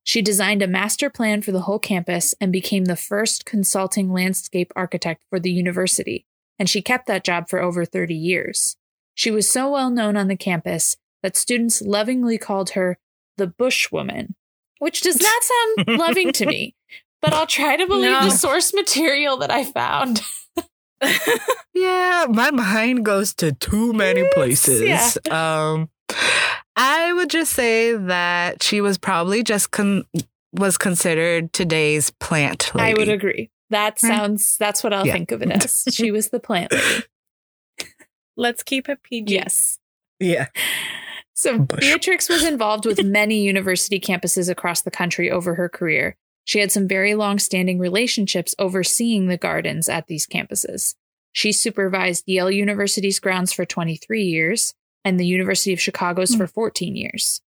She 0.06 0.22
designed 0.22 0.62
a 0.62 0.68
master 0.68 1.10
plan 1.10 1.42
for 1.42 1.50
the 1.50 1.62
whole 1.62 1.80
campus 1.80 2.32
and 2.40 2.52
became 2.52 2.84
the 2.84 2.94
first 2.94 3.44
consulting 3.44 4.12
landscape 4.12 4.72
architect 4.76 5.24
for 5.28 5.40
the 5.40 5.50
university. 5.50 6.24
And 6.60 6.70
she 6.70 6.80
kept 6.80 7.06
that 7.08 7.24
job 7.24 7.48
for 7.48 7.60
over 7.60 7.84
30 7.84 8.14
years. 8.14 8.76
She 9.14 9.32
was 9.32 9.50
so 9.50 9.68
well 9.72 9.90
known 9.90 10.16
on 10.16 10.28
the 10.28 10.36
campus 10.36 10.96
that 11.24 11.36
students 11.36 11.82
lovingly 11.82 12.38
called 12.38 12.70
her 12.70 12.98
the 13.36 13.48
Bushwoman, 13.48 14.34
which 14.78 15.00
does 15.00 15.20
not 15.20 15.42
sound 15.42 15.98
loving 15.98 16.32
to 16.34 16.46
me, 16.46 16.76
but 17.20 17.32
I'll 17.32 17.46
try 17.48 17.74
to 17.76 17.86
believe 17.88 18.12
No. 18.12 18.26
the 18.26 18.30
source 18.30 18.72
material 18.72 19.38
that 19.38 19.50
I 19.50 19.64
found. 19.64 20.22
Yeah, 21.74 22.24
my 22.30 22.50
mind 22.52 23.04
goes 23.04 23.34
to 23.34 23.52
too 23.52 23.92
many 23.92 24.26
places. 24.34 24.80
yeah. 24.80 25.10
Um, 25.30 25.90
I 26.76 27.12
would 27.12 27.30
just 27.30 27.52
say 27.52 27.94
that 27.96 28.62
she 28.62 28.80
was 28.80 28.98
probably 28.98 29.42
just 29.42 29.70
con- 29.70 30.04
was 30.52 30.76
considered 30.78 31.52
today's 31.52 32.10
plant 32.10 32.70
lady. 32.74 32.90
I 32.92 32.94
would 32.94 33.08
agree. 33.08 33.50
That 33.70 33.98
Hmm. 34.00 34.06
sounds, 34.06 34.56
that's 34.58 34.84
what 34.84 34.92
I'll 34.92 35.06
Yeah. 35.06 35.12
think 35.14 35.32
of 35.32 35.42
it 35.42 35.50
as. 35.50 35.84
She 35.92 36.10
was 36.10 36.28
the 36.28 36.40
plant 36.40 36.72
lady. 36.72 37.04
Let's 38.36 38.62
keep 38.62 38.88
it 38.88 39.02
PG. 39.02 39.34
Yes. 39.34 39.78
Yeah. 40.20 40.46
So 41.34 41.58
Bush. 41.58 41.80
Beatrix 41.80 42.28
was 42.28 42.44
involved 42.44 42.86
with 42.86 43.02
many 43.04 43.42
university 43.42 43.98
campuses 44.00 44.48
across 44.50 44.82
the 44.82 44.90
country 44.90 45.30
over 45.30 45.54
her 45.54 45.68
career. 45.68 46.16
She 46.44 46.60
had 46.60 46.70
some 46.70 46.86
very 46.86 47.14
long 47.14 47.38
standing 47.38 47.78
relationships 47.78 48.54
overseeing 48.58 49.26
the 49.26 49.36
gardens 49.36 49.88
at 49.88 50.06
these 50.06 50.26
campuses. 50.26 50.94
She 51.32 51.52
supervised 51.52 52.24
Yale 52.26 52.50
University's 52.50 53.18
grounds 53.18 53.52
for 53.52 53.66
23 53.66 54.22
years 54.22 54.74
and 55.06 55.20
the 55.20 55.26
University 55.26 55.72
of 55.72 55.80
Chicago's 55.80 56.32
hmm. 56.32 56.38
for 56.38 56.46
14 56.48 56.96
years. 56.96 57.40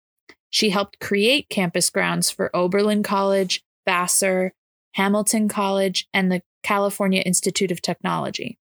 She 0.49 0.69
helped 0.69 0.99
create 0.99 1.49
campus 1.49 1.89
grounds 1.89 2.31
for 2.31 2.55
Oberlin 2.55 3.03
College, 3.03 3.61
Vassar, 3.85 4.53
Hamilton 4.93 5.49
College, 5.49 6.07
and 6.13 6.31
the 6.31 6.41
California 6.63 7.21
Institute 7.21 7.69
of 7.69 7.81
Technology. 7.81 8.57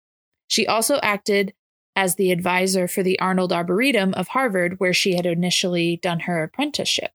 She 0.48 0.66
also 0.66 1.00
acted 1.04 1.54
as 1.96 2.16
the 2.16 2.32
advisor 2.32 2.88
for 2.88 3.04
the 3.04 3.20
Arnold 3.20 3.52
Arboretum 3.52 4.14
of 4.14 4.30
Harvard, 4.30 4.80
where 4.80 4.94
she 4.94 5.16
had 5.16 5.26
initially 5.26 5.98
done 5.98 6.22
her 6.22 6.42
apprenticeship. 6.42 7.12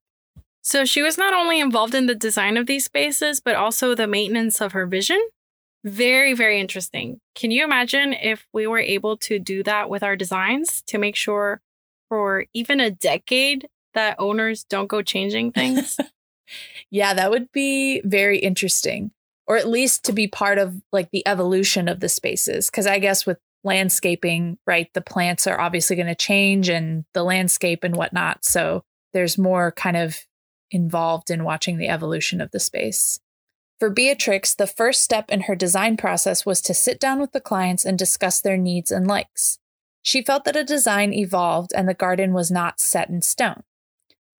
So 0.61 0.85
she 0.85 1.01
was 1.01 1.17
not 1.17 1.33
only 1.33 1.59
involved 1.59 1.95
in 1.95 2.05
the 2.05 2.15
design 2.15 2.57
of 2.57 2.67
these 2.67 2.85
spaces, 2.85 3.39
but 3.39 3.55
also 3.55 3.95
the 3.95 4.07
maintenance 4.07 4.61
of 4.61 4.73
her 4.73 4.85
vision. 4.85 5.19
Very, 5.83 6.33
very 6.35 6.59
interesting. 6.59 7.19
Can 7.33 7.49
you 7.49 7.63
imagine 7.63 8.13
if 8.13 8.47
we 8.53 8.67
were 8.67 8.79
able 8.79 9.17
to 9.17 9.39
do 9.39 9.63
that 9.63 9.89
with 9.89 10.03
our 10.03 10.15
designs 10.15 10.83
to 10.83 10.99
make 10.99 11.15
sure 11.15 11.61
for 12.11 12.43
even 12.53 12.81
a 12.81 12.91
decade 12.91 13.69
that 13.93 14.17
owners 14.19 14.65
don't 14.65 14.87
go 14.87 15.01
changing 15.01 15.53
things? 15.53 15.97
Yeah, 16.89 17.13
that 17.13 17.31
would 17.31 17.49
be 17.53 18.01
very 18.01 18.37
interesting, 18.37 19.11
or 19.47 19.55
at 19.55 19.69
least 19.69 20.03
to 20.03 20.11
be 20.11 20.27
part 20.27 20.57
of 20.57 20.75
like 20.91 21.09
the 21.11 21.25
evolution 21.25 21.87
of 21.87 22.01
the 22.01 22.09
spaces. 22.09 22.69
Because 22.69 22.85
I 22.85 22.99
guess 22.99 23.25
with 23.25 23.37
landscaping, 23.63 24.57
right, 24.67 24.93
the 24.93 24.99
plants 24.99 25.47
are 25.47 25.59
obviously 25.59 25.95
going 25.95 26.07
to 26.07 26.15
change 26.15 26.67
and 26.67 27.05
the 27.13 27.23
landscape 27.23 27.85
and 27.85 27.95
whatnot. 27.95 28.43
So 28.43 28.83
there's 29.13 29.37
more 29.37 29.71
kind 29.71 29.95
of 29.95 30.25
involved 30.71 31.31
in 31.31 31.45
watching 31.45 31.77
the 31.77 31.87
evolution 31.87 32.41
of 32.41 32.51
the 32.51 32.59
space. 32.59 33.21
For 33.79 33.89
Beatrix, 33.89 34.53
the 34.53 34.67
first 34.67 35.01
step 35.01 35.31
in 35.31 35.41
her 35.43 35.55
design 35.55 35.95
process 35.95 36.45
was 36.45 36.61
to 36.63 36.73
sit 36.73 36.99
down 36.99 37.21
with 37.21 37.31
the 37.31 37.39
clients 37.39 37.85
and 37.85 37.97
discuss 37.97 38.41
their 38.41 38.57
needs 38.57 38.91
and 38.91 39.07
likes. 39.07 39.57
She 40.01 40.21
felt 40.21 40.45
that 40.45 40.55
a 40.55 40.63
design 40.63 41.13
evolved 41.13 41.71
and 41.75 41.87
the 41.87 41.93
garden 41.93 42.33
was 42.33 42.49
not 42.49 42.79
set 42.79 43.09
in 43.09 43.21
stone. 43.21 43.63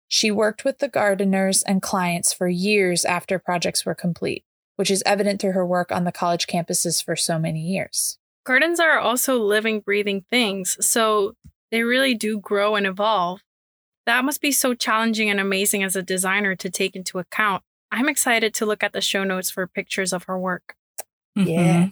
She 0.08 0.32
worked 0.32 0.65
with 0.65 0.80
the 0.80 0.89
gardeners 0.89 1.63
and 1.63 1.82
clients 1.82 2.34
for 2.34 2.48
years 2.48 3.06
after 3.06 3.39
projects 3.39 3.86
were 3.86 3.96
complete, 3.96 4.44
which 4.75 4.91
is 4.91 5.03
evident 5.06 5.39
through 5.39 5.53
her 5.53 5.65
work 5.65 5.91
on 5.91 6.03
the 6.03 6.12
college 6.12 6.48
campuses 6.48 7.03
for 7.03 7.15
so 7.15 7.39
many 7.39 7.62
years. 7.62 8.18
Gardens 8.44 8.80
are 8.80 9.00
also 9.00 9.38
living, 9.38 9.80
breathing 9.80 10.25
things, 10.30 10.77
so 10.86 11.36
they 11.70 11.84
really 11.84 12.13
do 12.15 12.39
grow 12.39 12.75
and 12.75 12.86
evolve. 12.86 13.41
That 14.06 14.25
must 14.25 14.41
be 14.41 14.51
so 14.51 14.74
challenging 14.74 15.30
and 15.30 15.39
amazing 15.39 15.84
as 15.84 15.96
a 15.96 16.01
designer 16.01 16.56
to 16.56 16.70
take 16.70 16.96
into 16.96 17.20
account. 17.20 17.63
I'm 17.91 18.10
excited 18.10 18.53
to 18.56 18.65
look 18.65 18.84
at 18.84 18.94
the 18.94 19.01
show 19.01 19.24
notes 19.24 19.51
for 19.51 19.68
pictures 19.68 20.12
of 20.12 20.24
her 20.24 20.38
work. 20.38 20.75
Mm-hmm. 21.38 21.48
Yeah. 21.48 21.89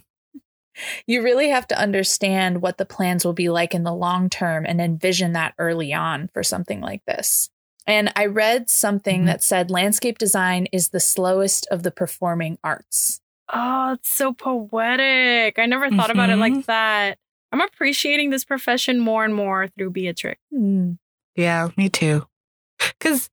You 1.08 1.22
really 1.22 1.50
have 1.50 1.68
to 1.68 1.80
understand 1.80 2.62
what 2.62 2.78
the 2.78 2.86
plans 2.86 3.26
will 3.26 3.34
be 3.34 3.50
like 3.50 3.74
in 3.74 3.84
the 3.84 3.94
long 3.94 4.30
term 4.30 4.66
and 4.66 4.80
envision 4.82 5.34
that 5.34 5.54
early 5.58 5.94
on 5.94 6.30
for 6.34 6.44
something 6.44 6.82
like 6.82 7.04
this. 7.06 7.50
And 7.88 8.12
I 8.16 8.26
read 8.28 8.70
something 8.70 9.24
Mhm. 9.24 9.26
that 9.26 9.44
said 9.44 9.72
landscape 9.72 10.18
design 10.18 10.68
is 10.72 10.90
the 10.90 11.00
slowest 11.00 11.68
of 11.72 11.84
the 11.84 11.92
performing 11.92 12.58
arts. 12.64 13.20
Oh, 13.52 13.94
it's 13.94 14.14
so 14.14 14.32
poetic. 14.34 15.58
I 15.58 15.66
never 15.66 15.90
thought 15.90 16.12
about 16.12 16.30
it 16.30 16.36
like 16.36 16.66
that. 16.68 17.18
I'm 17.52 17.62
appreciating 17.62 18.30
this 18.30 18.46
profession 18.46 19.00
more 19.00 19.26
and 19.26 19.34
more 19.34 19.68
through 19.70 19.90
Beatrix. 19.90 20.40
Hmm. 20.54 20.94
Yeah, 21.36 21.70
me 21.76 21.90
too. 21.90 22.28
Cause 23.00 23.30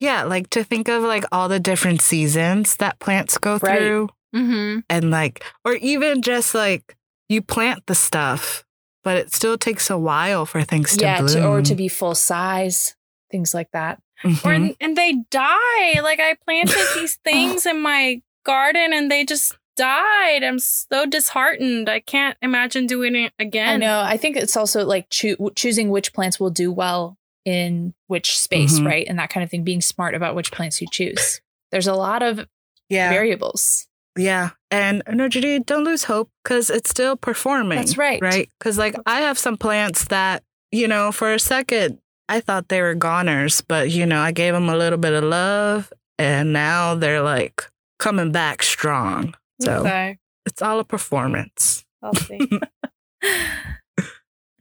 yeah, 0.00 0.24
like 0.24 0.50
to 0.50 0.64
think 0.64 0.88
of 0.88 1.02
like 1.04 1.24
all 1.30 1.48
the 1.48 1.60
different 1.60 2.00
seasons 2.02 2.76
that 2.76 2.98
plants 2.98 3.38
go 3.38 3.58
Right. 3.58 3.78
through 3.78 4.08
Mm-hmm. 4.34 4.80
and 4.88 5.10
like 5.10 5.44
or 5.64 5.74
even 5.74 6.22
just 6.22 6.54
like 6.54 6.96
you 7.28 7.42
plant 7.42 7.86
the 7.86 7.94
stuff, 7.94 8.64
but 9.04 9.16
it 9.16 9.32
still 9.32 9.58
takes 9.58 9.90
a 9.90 9.98
while 9.98 10.46
for 10.46 10.62
things 10.62 10.96
to 10.96 11.04
Yeah, 11.04 11.18
bloom. 11.20 11.32
to, 11.34 11.46
or 11.46 11.62
to 11.62 11.74
be 11.74 11.88
full 11.88 12.14
size, 12.14 12.94
things 13.30 13.54
like 13.54 13.70
that. 13.72 14.00
Mhm. 14.24 14.44
Or 14.44 14.74
and 14.80 14.96
they 14.96 15.14
die. 15.30 16.00
Like 16.02 16.20
I 16.20 16.36
planted 16.44 16.76
these 16.94 17.16
things 17.24 17.66
in 17.66 17.80
my 17.80 18.20
garden 18.44 18.92
and 18.92 19.10
they 19.10 19.24
just 19.24 19.56
died. 19.76 20.44
I'm 20.44 20.58
so 20.58 21.06
disheartened. 21.06 21.88
I 21.88 22.00
can't 22.00 22.36
imagine 22.42 22.86
doing 22.86 23.14
it 23.16 23.32
again. 23.38 23.68
I 23.68 23.76
know. 23.78 24.00
I 24.00 24.16
think 24.16 24.36
it's 24.36 24.56
also 24.56 24.84
like 24.84 25.08
choo- 25.10 25.50
choosing 25.56 25.88
which 25.90 26.12
plants 26.12 26.38
will 26.38 26.50
do 26.50 26.70
well 26.70 27.16
in 27.46 27.94
which 28.08 28.38
space, 28.38 28.78
Mhm. 28.78 28.86
right? 28.86 29.06
And 29.08 29.18
that 29.18 29.30
kind 29.30 29.42
of 29.42 29.50
thing, 29.50 29.64
being 29.64 29.80
smart 29.80 30.14
about 30.14 30.34
which 30.34 30.52
plants 30.52 30.80
you 30.82 30.86
choose. 30.90 31.40
There's 31.72 31.86
a 31.86 31.94
lot 31.94 32.22
of 32.22 32.46
yeah. 32.90 33.08
variables. 33.10 33.86
Yeah. 34.20 34.50
And 34.70 35.02
uh, 35.06 35.12
no, 35.12 35.28
Judy, 35.28 35.58
don't 35.60 35.84
lose 35.84 36.04
hope 36.04 36.30
because 36.42 36.70
it's 36.70 36.90
still 36.90 37.16
performing. 37.16 37.78
That's 37.78 37.96
right. 37.98 38.20
Right. 38.22 38.48
Because, 38.58 38.78
like, 38.78 38.94
I 39.06 39.22
have 39.22 39.38
some 39.38 39.56
plants 39.56 40.04
that, 40.06 40.42
you 40.70 40.86
know, 40.86 41.12
for 41.12 41.32
a 41.32 41.38
second, 41.38 41.98
I 42.28 42.40
thought 42.40 42.68
they 42.68 42.80
were 42.80 42.94
goners, 42.94 43.60
but, 43.60 43.90
you 43.90 44.06
know, 44.06 44.20
I 44.20 44.30
gave 44.32 44.54
them 44.54 44.68
a 44.68 44.76
little 44.76 44.98
bit 44.98 45.12
of 45.12 45.24
love 45.24 45.92
and 46.18 46.52
now 46.52 46.94
they're 46.94 47.22
like 47.22 47.64
coming 47.98 48.30
back 48.30 48.62
strong. 48.62 49.34
So 49.60 49.80
Okay. 49.80 50.18
it's 50.46 50.62
all 50.62 50.78
a 50.78 50.84
performance. 50.84 51.84
I'll 52.02 52.14
see. 52.14 52.38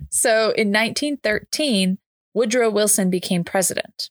So 0.10 0.52
in 0.52 0.72
1913, 0.72 1.98
Woodrow 2.34 2.69
Wilson 2.69 3.10
became 3.10 3.43
president, 3.43 4.10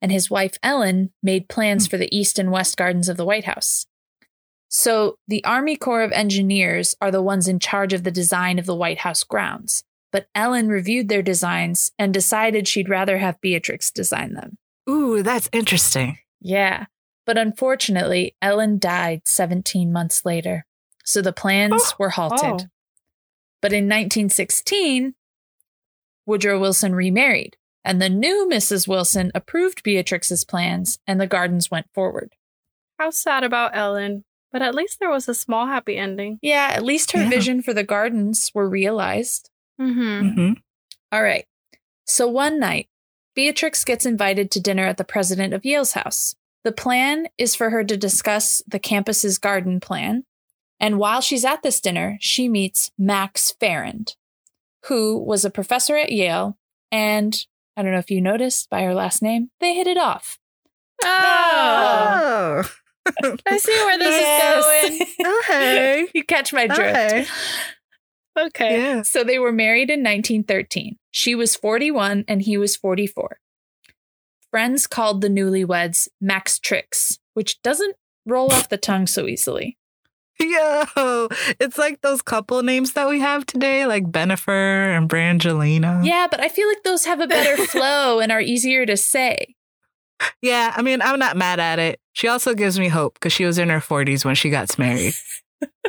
and 0.00 0.12
his 0.12 0.30
wife 0.30 0.56
Ellen 0.62 1.10
made 1.22 1.48
plans 1.48 1.86
hmm. 1.86 1.90
for 1.90 1.96
the 1.98 2.14
east 2.16 2.38
and 2.38 2.50
west 2.50 2.76
gardens 2.76 3.08
of 3.08 3.16
the 3.16 3.24
White 3.24 3.44
House. 3.44 3.86
So 4.72 5.18
the 5.26 5.44
Army 5.44 5.74
Corps 5.76 6.02
of 6.04 6.12
Engineers 6.12 6.94
are 7.00 7.10
the 7.10 7.20
ones 7.22 7.48
in 7.48 7.58
charge 7.58 7.92
of 7.92 8.04
the 8.04 8.10
design 8.12 8.56
of 8.58 8.66
the 8.66 8.74
White 8.74 8.98
House 8.98 9.24
grounds, 9.24 9.82
but 10.12 10.28
Ellen 10.32 10.68
reviewed 10.68 11.08
their 11.08 11.22
designs 11.22 11.90
and 11.98 12.14
decided 12.14 12.68
she'd 12.68 12.88
rather 12.88 13.18
have 13.18 13.40
Beatrix 13.40 13.90
design 13.90 14.34
them. 14.34 14.58
Ooh, 14.88 15.24
that's 15.24 15.48
interesting. 15.52 16.18
Yeah, 16.40 16.86
but 17.26 17.36
unfortunately, 17.36 18.36
Ellen 18.40 18.78
died 18.78 19.22
17 19.24 19.92
months 19.92 20.24
later, 20.24 20.64
so 21.04 21.20
the 21.20 21.32
plans 21.32 21.82
Oh. 21.84 21.94
were 21.98 22.10
halted. 22.10 22.66
Oh. 22.66 22.70
But 23.60 23.72
in 23.72 23.88
1916, 23.88 25.14
Woodrow 26.26 26.60
Wilson 26.60 26.94
remarried, 26.94 27.56
and 27.84 28.00
the 28.00 28.08
new 28.08 28.48
Mrs. 28.48 28.86
Wilson 28.86 29.32
approved 29.34 29.82
Beatrix's 29.82 30.44
plans, 30.44 31.00
and 31.08 31.20
the 31.20 31.26
gardens 31.26 31.72
went 31.72 31.86
forward. 31.92 32.36
How 33.00 33.10
sad 33.10 33.42
about 33.42 33.76
Ellen. 33.76 34.24
But 34.52 34.62
at 34.62 34.74
least 34.74 34.98
there 35.00 35.10
was 35.10 35.28
a 35.28 35.34
small 35.34 35.66
happy 35.66 35.96
ending. 35.96 36.38
Yeah, 36.42 36.70
at 36.72 36.82
least 36.84 37.12
her 37.12 37.22
Yeah. 37.22 37.28
vision 37.30 37.62
for 37.62 37.72
the 37.72 37.84
gardens 37.84 38.50
were 38.54 38.68
realized. 38.68 39.50
Mm-hmm. 39.80 40.28
hmm 40.34 40.52
All 41.12 41.22
right. 41.22 41.46
So 42.04 42.26
one 42.26 42.58
night, 42.58 42.88
Beatrix 43.34 43.84
gets 43.84 44.04
invited 44.04 44.50
to 44.50 44.60
dinner 44.60 44.84
at 44.84 44.96
the 44.96 45.04
president 45.04 45.54
of 45.54 45.64
Yale's 45.64 45.92
house. 45.92 46.34
The 46.64 46.72
plan 46.72 47.28
is 47.38 47.54
for 47.54 47.70
her 47.70 47.84
to 47.84 47.96
discuss 47.96 48.60
the 48.66 48.78
campus's 48.80 49.38
garden 49.38 49.78
plan. 49.80 50.24
And 50.80 50.98
while 50.98 51.20
she's 51.20 51.44
at 51.44 51.62
this 51.62 51.80
dinner, 51.80 52.18
she 52.20 52.48
meets 52.48 52.90
Max 52.98 53.52
Farrand, 53.60 54.16
who 54.86 55.16
was 55.18 55.44
a 55.44 55.50
professor 55.50 55.96
at 55.96 56.10
Yale. 56.12 56.58
And 56.90 57.46
I 57.76 57.82
don't 57.82 57.92
know 57.92 57.98
if 57.98 58.10
you 58.10 58.20
noticed 58.20 58.68
by 58.68 58.82
her 58.82 58.94
last 58.94 59.22
name, 59.22 59.50
they 59.60 59.74
hit 59.74 59.86
it 59.86 59.96
off. 59.98 60.38
Oh, 61.04 62.62
Oh. 62.64 62.70
I 63.46 63.56
see 63.58 63.72
where 63.72 63.98
this 63.98 64.20
Yes. 64.20 64.64
is 64.92 65.00
going. 65.24 65.36
okay. 65.38 66.00
Uh-huh. 66.02 66.06
you 66.14 66.24
catch 66.24 66.52
my 66.52 66.66
drift. 66.66 66.80
Okay. 66.96 67.26
Okay. 68.38 68.78
Yeah. 68.78 69.02
So 69.02 69.24
they 69.24 69.38
were 69.38 69.52
married 69.52 69.90
in 69.90 70.00
1913. 70.00 70.96
She 71.10 71.34
was 71.34 71.56
41 71.56 72.24
and 72.28 72.42
he 72.42 72.56
was 72.56 72.76
44. 72.76 73.38
Friends 74.50 74.86
called 74.86 75.20
the 75.20 75.28
newlyweds 75.28 76.08
Max 76.20 76.58
Trix, 76.58 77.18
which 77.34 77.60
doesn't 77.62 77.96
roll 78.26 78.52
off 78.52 78.68
the 78.68 78.76
tongue 78.76 79.06
so 79.06 79.26
easily. 79.26 79.76
Yo, 80.38 81.28
it's 81.60 81.76
like 81.76 82.00
those 82.00 82.22
couple 82.22 82.62
names 82.62 82.94
that 82.94 83.08
we 83.08 83.20
have 83.20 83.44
today, 83.44 83.84
like 83.84 84.04
Bennifer 84.10 84.96
and 84.96 85.06
Brangelina. 85.08 86.02
Yeah, 86.04 86.28
but 86.30 86.40
I 86.40 86.48
feel 86.48 86.66
like 86.66 86.82
those 86.82 87.04
have 87.04 87.20
a 87.20 87.26
better 87.26 87.62
flow 87.66 88.20
and 88.20 88.32
are 88.32 88.40
easier 88.40 88.86
to 88.86 88.96
say. 88.96 89.54
Yeah, 90.42 90.72
I 90.76 90.82
mean, 90.82 91.00
I'm 91.02 91.18
not 91.18 91.36
mad 91.36 91.60
at 91.60 91.78
it. 91.78 92.00
She 92.12 92.28
also 92.28 92.54
gives 92.54 92.78
me 92.78 92.88
hope 92.88 93.14
because 93.14 93.32
she 93.32 93.44
was 93.44 93.58
in 93.58 93.68
her 93.70 93.78
40s 93.80 94.24
when 94.24 94.34
she 94.34 94.50
got 94.50 94.78
married. 94.78 95.14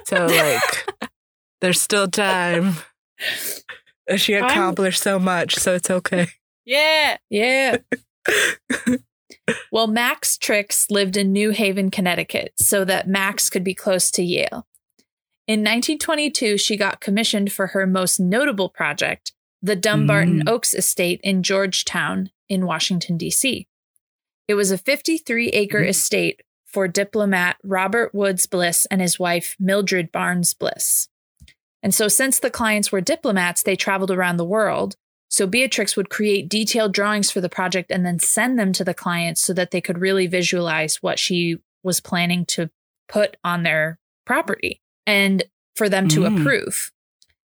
so, 0.06 0.26
like, 0.26 1.10
there's 1.62 1.82
still 1.82 2.08
time. 2.10 2.76
She 4.17 4.36
I'm- 4.36 4.46
accomplished 4.46 5.02
so 5.02 5.20
much, 5.20 5.56
so 5.56 5.74
it's 5.76 5.89
okay. 5.89 6.28
Yeah. 6.65 7.17
Yeah. 7.30 7.78
well, 9.72 9.88
Max 9.88 10.38
Trix 10.38 10.88
lived 10.89 11.17
in 11.17 11.32
New 11.32 11.52
Haven, 11.52 11.89
Connecticut, 11.91 12.54
so 12.58 12.86
that 12.86 13.08
Max 13.08 13.50
could 13.50 13.63
be 13.63 13.74
close 13.74 14.12
to 14.12 14.24
Yale. 14.24 14.67
In 15.48 15.62
1922, 15.62 16.58
she 16.58 16.78
got 16.78 17.02
commissioned 17.02 17.52
for 17.52 17.67
her 17.67 17.86
most 17.88 18.20
notable 18.20 18.70
project, 18.70 19.34
the 19.62 19.76
Dumbarton 19.76 20.44
Mm. 20.44 20.50
Oaks 20.50 20.74
Estate 20.74 21.20
in 21.24 21.44
Georgetown 21.44 22.30
in 22.48 22.65
Washington, 22.65 23.17
D.C. 23.17 23.67
It 24.52 24.56
was 24.56 24.70
a 24.70 24.78
53 24.78 25.48
acre 25.52 25.80
Mm. 25.82 25.88
estate 25.88 26.42
for 26.66 26.86
diplomat 26.86 27.56
Robert 27.64 28.14
Woods 28.14 28.48
Bliss 28.48 28.86
and 28.92 29.00
his 29.00 29.18
wife 29.18 29.56
Mildred 29.62 30.12
Barnes 30.12 30.54
Bliss. 30.54 31.08
And 31.82 31.96
so, 31.96 32.10
since 32.10 32.38
the 32.38 32.50
clients 32.50 32.92
were 32.92 33.00
diplomats, 33.00 33.64
they 33.64 33.78
traveled 33.78 34.12
around 34.12 34.36
the 34.36 34.44
world. 34.44 34.98
So 35.30 35.48
Beatrix 35.48 35.96
would 35.96 36.10
create 36.10 36.50
detailed 36.50 36.92
drawings 36.94 37.32
for 37.32 37.40
the 37.40 37.48
project 37.48 37.92
and 37.92 38.06
then 38.06 38.20
send 38.20 38.60
them 38.60 38.74
to 38.74 38.84
the 38.84 38.94
clients 38.94 39.40
so 39.40 39.54
that 39.54 39.72
they 39.72 39.80
could 39.80 40.00
really 40.00 40.28
visualize 40.28 40.98
what 40.98 41.18
she 41.18 41.56
was 41.82 42.02
planning 42.02 42.44
to 42.48 42.70
put 43.08 43.38
on 43.42 43.64
their 43.64 44.00
property 44.26 44.82
and 45.08 45.44
for 45.78 45.88
them 45.88 46.10
to 46.10 46.22
Mm. 46.24 46.42
approve. 46.42 46.92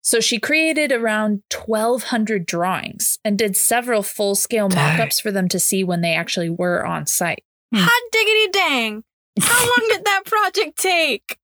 So 0.02 0.20
she 0.20 0.40
created 0.40 0.92
around 0.92 1.44
1,200 1.54 2.46
drawings 2.46 3.20
and 3.24 3.38
did 3.38 3.56
several 3.56 4.02
full 4.02 4.36
scale 4.36 4.68
Dang. 4.68 4.98
mock 4.98 5.08
ups 5.08 5.20
for 5.20 5.32
them 5.32 5.48
to 5.50 5.60
see 5.60 5.84
when 5.84 6.02
they 6.02 6.14
actually 6.16 6.50
were 6.50 6.86
on 6.86 7.06
site. 7.06 7.44
Hmm. 7.74 7.82
Hot 7.82 8.12
diggity 8.12 8.52
dang. 8.52 9.04
How 9.40 9.60
long 9.66 9.88
did 9.90 10.06
that 10.06 10.24
project 10.26 10.78
take? 10.80 11.38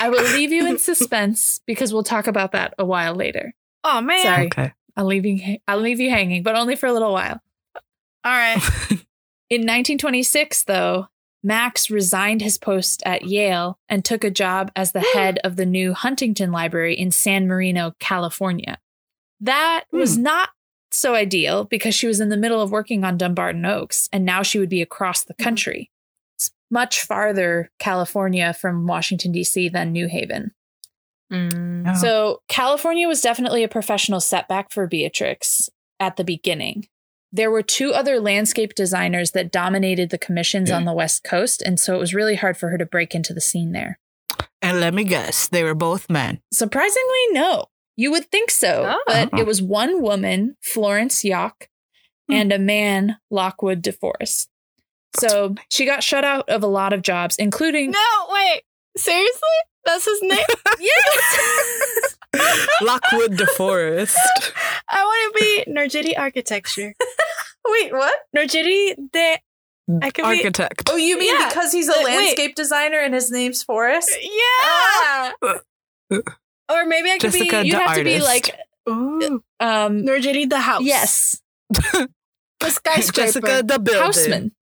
I 0.00 0.08
will 0.08 0.22
leave 0.22 0.52
you 0.52 0.66
in 0.66 0.78
suspense 0.78 1.60
because 1.66 1.92
we'll 1.92 2.02
talk 2.02 2.26
about 2.26 2.52
that 2.52 2.74
a 2.78 2.84
while 2.84 3.14
later. 3.14 3.54
Oh 3.84 4.00
man. 4.00 4.22
Sorry. 4.22 4.46
Okay. 4.46 4.72
I'll 4.96 5.04
leave 5.04 5.26
you 5.26 5.58
I'll 5.68 5.78
leave 5.80 6.00
you 6.00 6.10
hanging, 6.10 6.42
but 6.42 6.56
only 6.56 6.76
for 6.76 6.86
a 6.86 6.92
little 6.92 7.12
while. 7.12 7.40
All 8.24 8.32
right. 8.32 8.56
In 9.50 9.62
1926, 9.62 10.64
though, 10.64 11.08
Max 11.42 11.90
resigned 11.90 12.42
his 12.42 12.58
post 12.58 13.02
at 13.06 13.24
Yale 13.24 13.78
and 13.88 14.04
took 14.04 14.24
a 14.24 14.30
job 14.30 14.70
as 14.76 14.92
the 14.92 15.00
head 15.00 15.38
of 15.42 15.56
the 15.56 15.66
new 15.66 15.94
Huntington 15.94 16.52
Library 16.52 16.94
in 16.98 17.10
San 17.10 17.48
Marino, 17.48 17.94
California. 17.98 18.78
That 19.40 19.84
hmm. 19.90 19.98
was 19.98 20.18
not 20.18 20.50
so 20.90 21.14
ideal 21.14 21.64
because 21.64 21.94
she 21.94 22.06
was 22.06 22.20
in 22.20 22.28
the 22.28 22.36
middle 22.36 22.60
of 22.60 22.70
working 22.70 23.04
on 23.04 23.16
Dumbarton 23.16 23.64
Oaks, 23.64 24.08
and 24.12 24.24
now 24.24 24.42
she 24.42 24.58
would 24.58 24.68
be 24.68 24.82
across 24.82 25.24
the 25.24 25.34
mm-hmm. 25.34 25.44
country. 25.44 25.90
It's 26.36 26.50
much 26.70 27.00
farther 27.00 27.70
California 27.78 28.52
from 28.52 28.86
Washington, 28.86 29.32
D.C. 29.32 29.68
than 29.68 29.92
New 29.92 30.08
Haven. 30.08 30.52
Oh. 31.32 31.94
So, 31.94 32.42
California 32.48 33.06
was 33.06 33.20
definitely 33.20 33.62
a 33.62 33.68
professional 33.68 34.20
setback 34.20 34.72
for 34.72 34.88
Beatrix 34.88 35.70
at 36.00 36.16
the 36.16 36.24
beginning. 36.24 36.88
There 37.32 37.50
were 37.50 37.62
two 37.62 37.92
other 37.92 38.18
landscape 38.20 38.74
designers 38.74 39.30
that 39.32 39.52
dominated 39.52 40.10
the 40.10 40.18
commissions 40.18 40.70
on 40.70 40.84
the 40.84 40.92
West 40.92 41.22
Coast, 41.22 41.62
and 41.62 41.78
so 41.78 41.94
it 41.94 41.98
was 42.00 42.12
really 42.14 42.34
hard 42.36 42.56
for 42.56 42.68
her 42.70 42.78
to 42.78 42.86
break 42.86 43.14
into 43.14 43.32
the 43.32 43.40
scene 43.40 43.72
there. 43.72 43.98
and 44.62 44.78
let 44.80 44.92
me 44.94 45.04
guess, 45.04 45.48
they 45.48 45.64
were 45.64 45.74
both 45.74 46.10
men. 46.10 46.40
Surprisingly, 46.52 47.26
no. 47.30 47.66
You 47.96 48.10
would 48.10 48.30
think 48.30 48.50
so, 48.50 48.94
Oh. 48.94 49.02
but 49.06 49.38
it 49.38 49.46
was 49.46 49.62
one 49.62 50.02
woman, 50.02 50.56
Florence 50.62 51.22
Yoch, 51.24 51.68
Hmm. 52.28 52.34
and 52.34 52.52
a 52.52 52.58
man, 52.58 53.16
Lockwood 53.30 53.82
DeForest. 53.82 54.48
So 55.18 55.54
she 55.70 55.84
got 55.86 56.02
shut 56.02 56.24
out 56.24 56.48
of 56.48 56.62
a 56.62 56.66
lot 56.68 56.92
of 56.92 57.02
jobs, 57.02 57.36
including 57.36 57.90
no, 57.90 58.26
wait. 58.30 58.62
Seriously? 58.96 59.40
That's 59.84 60.04
his 60.04 60.20
name? 60.22 60.38
yes, 60.80 62.09
Lockwood 62.82 63.32
DeForest. 63.36 64.14
I 64.88 65.04
want 65.04 65.36
to 65.36 65.40
be 65.66 65.72
Nerjiti 65.72 66.18
Architecture. 66.18 66.94
Wait, 67.66 67.92
what? 67.92 68.18
Nerjiti 68.36 68.94
de. 69.12 69.38
I 70.02 70.10
could 70.10 70.22
be. 70.22 70.28
Architect. 70.28 70.88
Oh, 70.90 70.96
you 70.96 71.18
mean 71.18 71.34
Yeah. 71.38 71.48
because 71.48 71.72
he's 71.72 71.88
a 71.88 71.92
Wait, 71.92 72.04
wait. 72.04 72.16
landscape 72.16 72.54
designer 72.54 72.98
and 72.98 73.12
his 73.12 73.30
name's 73.30 73.62
Forrest? 73.62 74.10
Yeah. 74.22 75.32
or 76.70 76.86
maybe 76.86 77.10
I 77.10 77.18
could 77.18 77.32
Jessica 77.32 77.62
be. 77.62 77.68
You'd 77.68 77.76
the 77.76 77.80
have 77.80 77.96
to 77.96 78.04
be 78.04 78.20
like, 78.20 78.56
Ooh. 78.88 79.42
um, 79.58 80.02
Nerjiti 80.04 80.48
the 80.48 80.60
house. 80.60 80.82
yes, 80.82 81.40
The 81.70 82.08
skyscraper. 82.70 83.12
Jessica 83.12 83.62
the 83.64 83.78
builder. 83.80 84.00
houseman. 84.00 84.52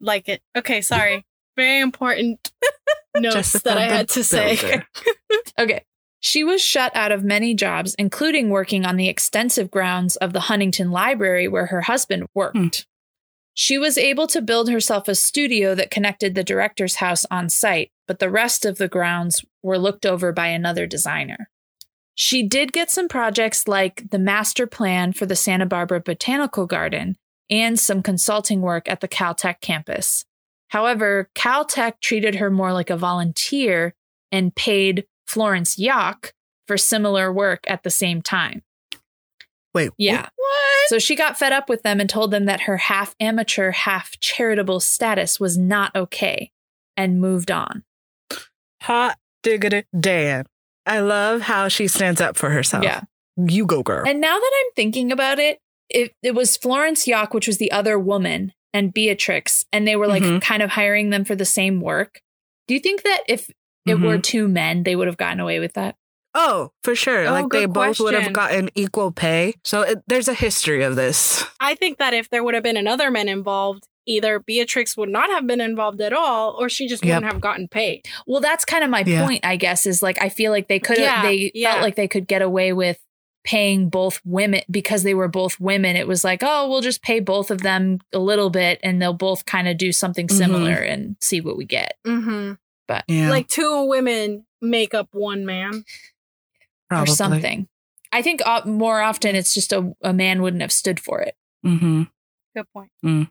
Like 0.00 0.28
it. 0.28 0.42
Okay, 0.56 0.80
sorry. 0.80 1.24
Very 1.56 1.80
important 1.80 2.52
notes 3.16 3.34
Jessica 3.34 3.64
that 3.64 3.78
I 3.78 3.84
had 3.84 4.08
to 4.10 4.24
say. 4.24 4.82
Okay. 5.58 5.84
She 6.20 6.44
was 6.44 6.62
shut 6.62 6.94
out 6.94 7.10
of 7.10 7.24
many 7.24 7.52
jobs, 7.52 7.94
including 7.98 8.48
working 8.48 8.86
on 8.86 8.96
the 8.96 9.08
extensive 9.08 9.70
grounds 9.70 10.14
of 10.16 10.32
the 10.32 10.40
Huntington 10.40 10.92
Library 10.92 11.48
where 11.48 11.66
her 11.66 11.82
husband 11.82 12.26
worked. 12.34 12.56
Hmm. 12.56 12.68
She 13.54 13.76
was 13.76 13.98
able 13.98 14.26
to 14.28 14.40
build 14.40 14.70
herself 14.70 15.08
a 15.08 15.14
studio 15.14 15.74
that 15.74 15.90
connected 15.90 16.34
the 16.34 16.44
director's 16.44 16.96
house 16.96 17.26
on 17.30 17.48
site, 17.48 17.90
but 18.06 18.18
the 18.18 18.30
rest 18.30 18.64
of 18.64 18.78
the 18.78 18.88
grounds 18.88 19.44
were 19.62 19.78
looked 19.78 20.06
over 20.06 20.32
by 20.32 20.46
another 20.46 20.86
designer. 20.86 21.50
She 22.14 22.42
did 22.42 22.72
get 22.72 22.90
some 22.90 23.08
projects 23.08 23.66
like 23.66 24.10
the 24.10 24.18
master 24.18 24.66
plan 24.66 25.12
for 25.12 25.26
the 25.26 25.36
Santa 25.36 25.66
Barbara 25.66 26.00
Botanical 26.00 26.66
Garden 26.66 27.16
and 27.50 27.78
some 27.78 28.02
consulting 28.02 28.60
work 28.60 28.88
at 28.88 29.00
the 29.00 29.08
Caltech 29.08 29.60
campus. 29.60 30.24
However, 30.72 31.28
Caltech 31.34 32.00
treated 32.00 32.36
her 32.36 32.48
more 32.48 32.72
like 32.72 32.88
a 32.88 32.96
volunteer 32.96 33.94
and 34.30 34.54
paid 34.54 35.04
Florence 35.26 35.76
Yoch 35.76 36.32
for 36.66 36.78
similar 36.78 37.30
work 37.30 37.60
at 37.66 37.82
the 37.82 37.90
same 37.90 38.22
time. 38.22 38.62
Wait, 39.74 39.90
Yeah. 39.98 40.22
What? 40.34 40.88
So 40.88 40.98
she 40.98 41.14
got 41.14 41.38
fed 41.38 41.52
up 41.52 41.68
with 41.68 41.82
them 41.82 42.00
and 42.00 42.08
told 42.08 42.30
them 42.30 42.46
that 42.46 42.62
her 42.62 42.78
half 42.78 43.14
amateur, 43.20 43.70
half 43.70 44.18
charitable 44.18 44.80
status 44.80 45.38
was 45.38 45.58
not 45.58 45.94
okay 45.94 46.50
and 46.96 47.20
moved 47.20 47.50
on. 47.50 47.84
Hot 48.80 49.18
diggity 49.42 49.84
damn. 49.98 50.46
I 50.86 51.00
love 51.00 51.42
how 51.42 51.68
she 51.68 51.86
stands 51.86 52.22
up 52.22 52.38
for 52.38 52.48
herself. 52.48 52.82
Yeah. 52.82 53.02
You 53.36 53.66
go, 53.66 53.82
girl. 53.82 54.08
And 54.08 54.22
now 54.22 54.38
that 54.38 54.50
I'm 54.64 54.72
thinking 54.74 55.12
about 55.12 55.38
it, 55.38 55.58
it, 55.90 56.14
it 56.22 56.34
was 56.34 56.56
Florence 56.56 57.06
Yoch, 57.06 57.34
which 57.34 57.46
was 57.46 57.58
the 57.58 57.72
other 57.72 57.98
woman, 57.98 58.54
and 58.74 58.92
Beatrix, 58.94 59.64
and 59.72 59.86
they 59.86 59.96
were 59.96 60.06
like 60.06 60.22
Mhm. 60.22 60.40
kind 60.42 60.62
of 60.62 60.70
hiring 60.70 61.10
them 61.10 61.24
for 61.24 61.34
the 61.34 61.44
same 61.44 61.80
work. 61.80 62.20
Do 62.68 62.74
you 62.74 62.80
think 62.80 63.02
that 63.02 63.22
if 63.28 63.50
it 63.86 63.94
were 64.00 64.18
Mhm. 64.18 64.22
two 64.22 64.48
men, 64.48 64.82
they 64.84 64.94
would 64.96 65.06
have 65.08 65.16
gotten 65.16 65.40
away 65.40 65.58
with 65.58 65.74
that? 65.74 65.96
oh, 66.34 66.72
for 66.82 66.94
sure. 66.94 67.26
Oh, 67.26 67.32
like 67.32 67.50
they 67.50 67.66
good 67.66 67.74
both 67.74 68.00
would 68.00 68.14
have 68.14 68.32
gotten 68.32 68.70
equal 68.74 69.12
pay. 69.12 69.52
So 69.64 69.82
it, 69.82 70.02
there's 70.06 70.28
a 70.28 70.32
history 70.34 70.82
of 70.82 70.96
this. 70.96 71.44
I 71.60 71.74
think 71.74 71.98
that 71.98 72.14
if 72.14 72.30
there 72.30 72.42
would 72.42 72.54
have 72.54 72.62
been 72.62 72.78
another 72.78 73.10
man 73.10 73.28
involved, 73.28 73.86
either 74.06 74.38
Beatrix 74.38 74.96
would 74.96 75.10
not 75.10 75.28
have 75.28 75.46
been 75.46 75.60
involved 75.60 76.00
at 76.00 76.14
all, 76.14 76.56
or 76.58 76.70
she 76.70 76.88
just 76.88 77.04
Yep. 77.04 77.16
wouldn't 77.16 77.32
have 77.34 77.42
gotten 77.42 77.68
paid. 77.68 78.08
Well, 78.26 78.40
that's 78.40 78.64
kind 78.64 78.82
of 78.82 78.88
my 78.88 79.04
Yeah. 79.06 79.26
point, 79.26 79.44
I 79.44 79.56
guess, 79.56 79.84
is 79.84 80.02
like 80.02 80.16
I 80.22 80.30
feel 80.30 80.52
like 80.52 80.68
they 80.68 80.78
could 80.78 80.96
have 80.96 81.04
Yeah, 81.06 81.22
they 81.22 81.50
yeah. 81.54 81.72
felt 81.72 81.82
like 81.82 81.96
they 81.96 82.08
could 82.08 82.26
get 82.26 82.40
away 82.40 82.72
with 82.72 82.98
paying 83.44 83.88
both 83.88 84.20
women 84.24 84.60
because 84.70 85.02
they 85.02 85.14
were 85.14 85.28
both 85.28 85.58
women. 85.58 85.96
It 85.96 86.06
was 86.06 86.22
like, 86.24 86.40
oh, 86.42 86.68
we'll 86.68 86.80
just 86.80 87.02
pay 87.02 87.18
both 87.20 87.50
of 87.50 87.62
them 87.62 87.98
a 88.12 88.18
little 88.18 88.50
bit 88.50 88.78
and 88.82 89.00
they'll 89.02 89.12
both 89.12 89.44
kind 89.46 89.66
of 89.68 89.76
do 89.76 89.90
something 89.92 90.28
Mhm. 90.28 90.36
similar 90.36 90.74
and 90.74 91.16
see 91.20 91.40
what 91.40 91.56
we 91.56 91.64
get. 91.64 91.94
Mm-hmm. 92.06 92.52
Yeah. 93.08 93.30
Like 93.30 93.48
two 93.48 93.84
women 93.86 94.44
make 94.60 94.92
up 94.94 95.08
one 95.12 95.44
man. 95.46 95.84
or 96.90 97.06
something. 97.06 97.66
I 98.12 98.20
think 98.20 98.42
uh, 98.46 98.60
more 98.66 99.00
often 99.00 99.34
it's 99.34 99.54
just 99.54 99.72
a, 99.72 99.94
a 100.02 100.12
man 100.12 100.42
wouldn't 100.42 100.60
have 100.60 100.70
stood 100.72 101.00
for 101.00 101.20
it. 101.22 101.34
Mm-hmm. 101.64 102.02
Good 102.54 102.66
point. 102.74 103.28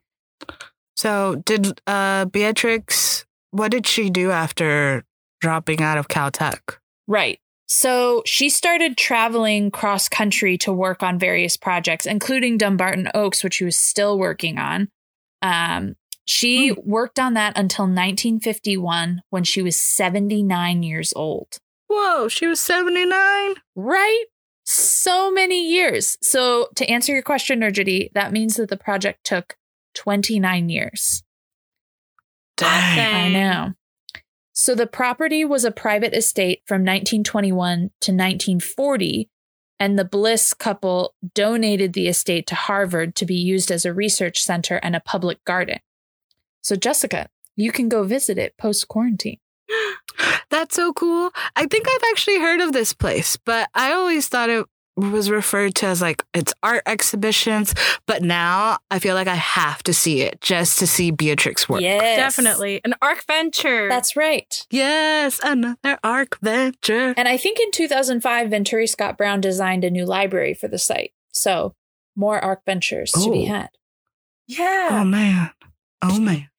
So 0.95 1.35
did 1.45 1.79
uh 1.87 2.25
Beatrix 2.25 3.25
what 3.51 3.69
did 3.71 3.85
she 3.85 4.09
do 4.09 4.31
after 4.31 5.03
dropping 5.41 5.81
out 5.81 5.97
of 5.97 6.07
Caltech? 6.07 6.77
Right. 7.07 7.39
So 7.73 8.21
she 8.25 8.49
started 8.49 8.97
traveling 8.97 9.71
cross 9.71 10.09
country 10.09 10.57
to 10.57 10.73
work 10.73 11.01
on 11.01 11.17
various 11.17 11.55
projects, 11.55 12.05
including 12.05 12.57
Dumbarton 12.57 13.07
Oaks, 13.13 13.45
which 13.45 13.53
she 13.53 13.63
was 13.63 13.79
still 13.79 14.19
working 14.19 14.57
on. 14.57 14.89
Um, 15.41 15.95
she 16.25 16.73
worked 16.83 17.17
on 17.17 17.33
that 17.35 17.57
until 17.57 17.85
1951 17.85 19.21
when 19.29 19.45
she 19.45 19.61
was 19.61 19.79
79 19.79 20.83
years 20.83 21.13
old. 21.15 21.59
Whoa, 21.87 22.27
she 22.27 22.45
was 22.45 22.59
79? 22.59 23.55
Right? 23.77 24.25
So 24.65 25.31
many 25.31 25.71
years. 25.71 26.17
So 26.21 26.67
to 26.75 26.85
answer 26.89 27.13
your 27.13 27.21
question, 27.21 27.61
Nergity, 27.61 28.11
that 28.11 28.33
means 28.33 28.57
that 28.57 28.67
the 28.67 28.75
project 28.75 29.23
took 29.23 29.55
29 29.93 30.67
years. 30.67 31.23
I 32.61 33.29
know. 33.29 33.73
So 34.53 34.75
the 34.75 34.87
property 34.87 35.45
was 35.45 35.63
a 35.63 35.71
private 35.71 36.13
estate 36.13 36.61
from 36.65 36.81
1921 36.81 37.77
to 38.01 38.11
1940, 38.11 39.29
and 39.79 39.97
the 39.97 40.05
Bliss 40.05 40.53
couple 40.53 41.15
donated 41.33 41.93
the 41.93 42.07
estate 42.07 42.47
to 42.47 42.55
Harvard 42.55 43.15
to 43.15 43.25
be 43.25 43.35
used 43.35 43.71
as 43.71 43.85
a 43.85 43.93
research 43.93 44.43
center 44.43 44.75
and 44.77 44.95
a 44.95 44.99
public 44.99 45.43
garden. 45.45 45.79
So, 46.61 46.75
Jessica, 46.75 47.27
you 47.55 47.71
can 47.71 47.89
go 47.89 48.03
visit 48.03 48.37
it 48.37 48.57
post 48.57 48.87
quarantine. 48.87 49.39
That's 50.49 50.75
so 50.75 50.93
cool. 50.93 51.31
I 51.55 51.65
think 51.65 51.87
I've 51.87 52.11
actually 52.11 52.39
heard 52.39 52.61
of 52.61 52.73
this 52.73 52.93
place, 52.93 53.37
but 53.37 53.69
I 53.73 53.93
always 53.93 54.27
thought 54.27 54.49
it 54.49 54.65
was 54.97 55.29
referred 55.29 55.73
to 55.75 55.85
as 55.87 56.01
like 56.01 56.23
it's 56.33 56.53
art 56.61 56.83
exhibitions, 56.85 57.73
but 58.07 58.21
now 58.23 58.77
I 58.91 58.99
feel 58.99 59.15
like 59.15 59.27
I 59.27 59.35
have 59.35 59.81
to 59.83 59.93
see 59.93 60.21
it 60.21 60.41
just 60.41 60.79
to 60.79 60.87
see 60.87 61.11
Beatrix 61.11 61.67
work. 61.69 61.81
Yes. 61.81 62.17
Definitely. 62.17 62.81
An 62.83 62.93
arc 63.01 63.25
venture. 63.25 63.87
That's 63.89 64.15
right. 64.15 64.65
Yes, 64.69 65.39
another 65.43 65.97
arc 66.03 66.39
venture. 66.41 67.13
And 67.17 67.27
I 67.27 67.37
think 67.37 67.59
in 67.59 67.71
2005, 67.71 68.49
Venturi 68.49 68.85
Scott 68.87 69.17
Brown 69.17 69.39
designed 69.41 69.83
a 69.83 69.89
new 69.89 70.05
library 70.05 70.53
for 70.53 70.67
the 70.67 70.77
site. 70.79 71.13
So, 71.33 71.73
more 72.15 72.39
ARC 72.43 72.65
ventures 72.65 73.11
to 73.13 73.31
be 73.31 73.45
Oh. 73.49 73.53
had. 73.53 73.69
yeah. 74.47 74.89
Oh 74.91 75.05
man. 75.05 75.51
Oh 76.01 76.19
man. 76.19 76.49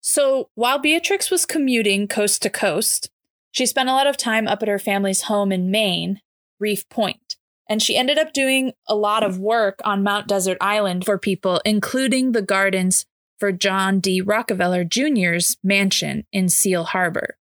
So 0.00 0.50
while 0.54 0.78
Beatrix 0.78 1.30
was 1.30 1.46
commuting 1.46 2.08
coast 2.08 2.42
to 2.42 2.50
coast, 2.50 3.10
she 3.52 3.66
spent 3.66 3.88
a 3.88 3.92
lot 3.92 4.06
of 4.06 4.16
time 4.16 4.46
up 4.48 4.62
at 4.62 4.68
her 4.68 4.78
family's 4.78 5.22
home 5.22 5.52
in 5.52 5.70
Maine, 5.70 6.20
Reef 6.58 6.88
Point. 6.88 7.36
And 7.68 7.82
she 7.82 7.96
ended 7.96 8.18
up 8.18 8.32
doing 8.32 8.72
a 8.86 8.94
lot 8.94 9.22
of 9.22 9.38
work 9.38 9.80
on 9.84 10.02
Mount 10.02 10.28
Desert 10.28 10.58
Island 10.60 11.04
for 11.04 11.18
people, 11.18 11.60
including 11.64 12.32
the 12.32 12.42
gardens 12.42 13.06
for 13.38 13.52
John 13.52 14.00
D. 14.00 14.20
Rockefeller 14.20 14.84
Jr.'s 14.84 15.56
mansion 15.62 16.24
in 16.32 16.48
Seal 16.48 16.84
Harbor. 16.84 17.36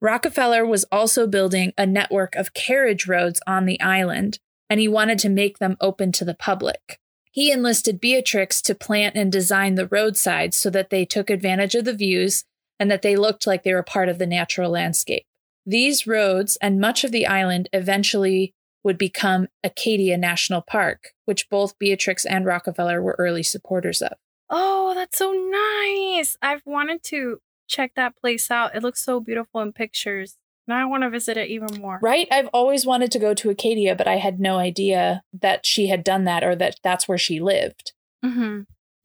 Rockefeller 0.00 0.64
was 0.64 0.84
also 0.90 1.26
building 1.26 1.72
a 1.76 1.84
network 1.84 2.34
of 2.34 2.54
carriage 2.54 3.06
roads 3.06 3.40
on 3.46 3.66
the 3.66 3.80
island, 3.80 4.38
and 4.70 4.80
he 4.80 4.88
wanted 4.88 5.18
to 5.18 5.28
make 5.28 5.58
them 5.58 5.76
open 5.80 6.10
to 6.12 6.24
the 6.24 6.34
public. 6.34 6.98
He 7.32 7.52
enlisted 7.52 8.00
Beatrix 8.00 8.62
to 8.62 8.74
plant 8.74 9.14
and 9.14 9.30
design 9.30 9.74
the 9.74 9.86
roadsides 9.86 10.56
so 10.56 10.70
that 10.70 10.90
they 10.90 11.04
took 11.04 11.28
advantage 11.28 11.74
of 11.74 11.84
the 11.84 11.94
views 11.94 12.44
and 12.78 12.90
that 12.90 13.02
they 13.02 13.14
looked 13.14 13.46
like 13.46 13.62
they 13.62 13.74
were 13.74 13.82
part 13.82 14.08
of 14.08 14.18
the 14.18 14.26
natural 14.26 14.70
landscape. 14.70 15.24
These 15.66 16.06
roads 16.06 16.56
and 16.62 16.80
much 16.80 17.04
of 17.04 17.12
the 17.12 17.26
island 17.26 17.68
eventually 17.72 18.54
would 18.82 18.98
become 18.98 19.48
Acadia 19.62 20.16
National 20.16 20.62
Park, 20.62 21.10
which 21.24 21.48
both 21.48 21.78
Beatrix 21.78 22.24
and 22.24 22.46
Rockefeller 22.46 23.02
were 23.02 23.16
early 23.18 23.42
supporters 23.42 24.02
of. 24.02 24.12
Oh, 24.48 24.94
that's 24.94 25.18
so 25.18 25.32
nice. 25.32 26.36
I've 26.42 26.62
wanted 26.66 27.02
to 27.04 27.40
check 27.68 27.92
that 27.94 28.16
place 28.16 28.50
out. 28.50 28.74
It 28.74 28.82
looks 28.82 29.02
so 29.02 29.20
beautiful 29.20 29.60
in 29.60 29.72
pictures. 29.72 30.36
Now 30.66 30.80
I 30.80 30.84
want 30.84 31.02
to 31.02 31.10
visit 31.10 31.36
it 31.36 31.48
even 31.48 31.80
more. 31.80 31.98
Right? 32.02 32.28
I've 32.30 32.48
always 32.48 32.84
wanted 32.84 33.10
to 33.12 33.18
go 33.18 33.34
to 33.34 33.50
Acadia, 33.50 33.94
but 33.94 34.08
I 34.08 34.16
had 34.16 34.40
no 34.40 34.58
idea 34.58 35.22
that 35.40 35.66
she 35.66 35.88
had 35.88 36.04
done 36.04 36.24
that 36.24 36.44
or 36.44 36.54
that 36.56 36.76
that's 36.82 37.08
where 37.08 37.18
she 37.18 37.40
lived. 37.40 37.92
Mm-hmm. 38.24 38.62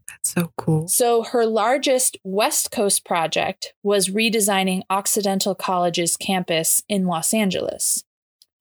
That's 0.08 0.30
so 0.34 0.52
cool. 0.58 0.88
So, 0.88 1.24
her 1.24 1.46
largest 1.46 2.18
West 2.24 2.72
Coast 2.72 3.06
project 3.06 3.74
was 3.82 4.10
redesigning 4.10 4.84
Occidental 4.90 5.56
College's 5.56 6.16
campus 6.16 6.84
in 6.88 7.08
Los 7.08 7.34
Angeles. 7.34 8.04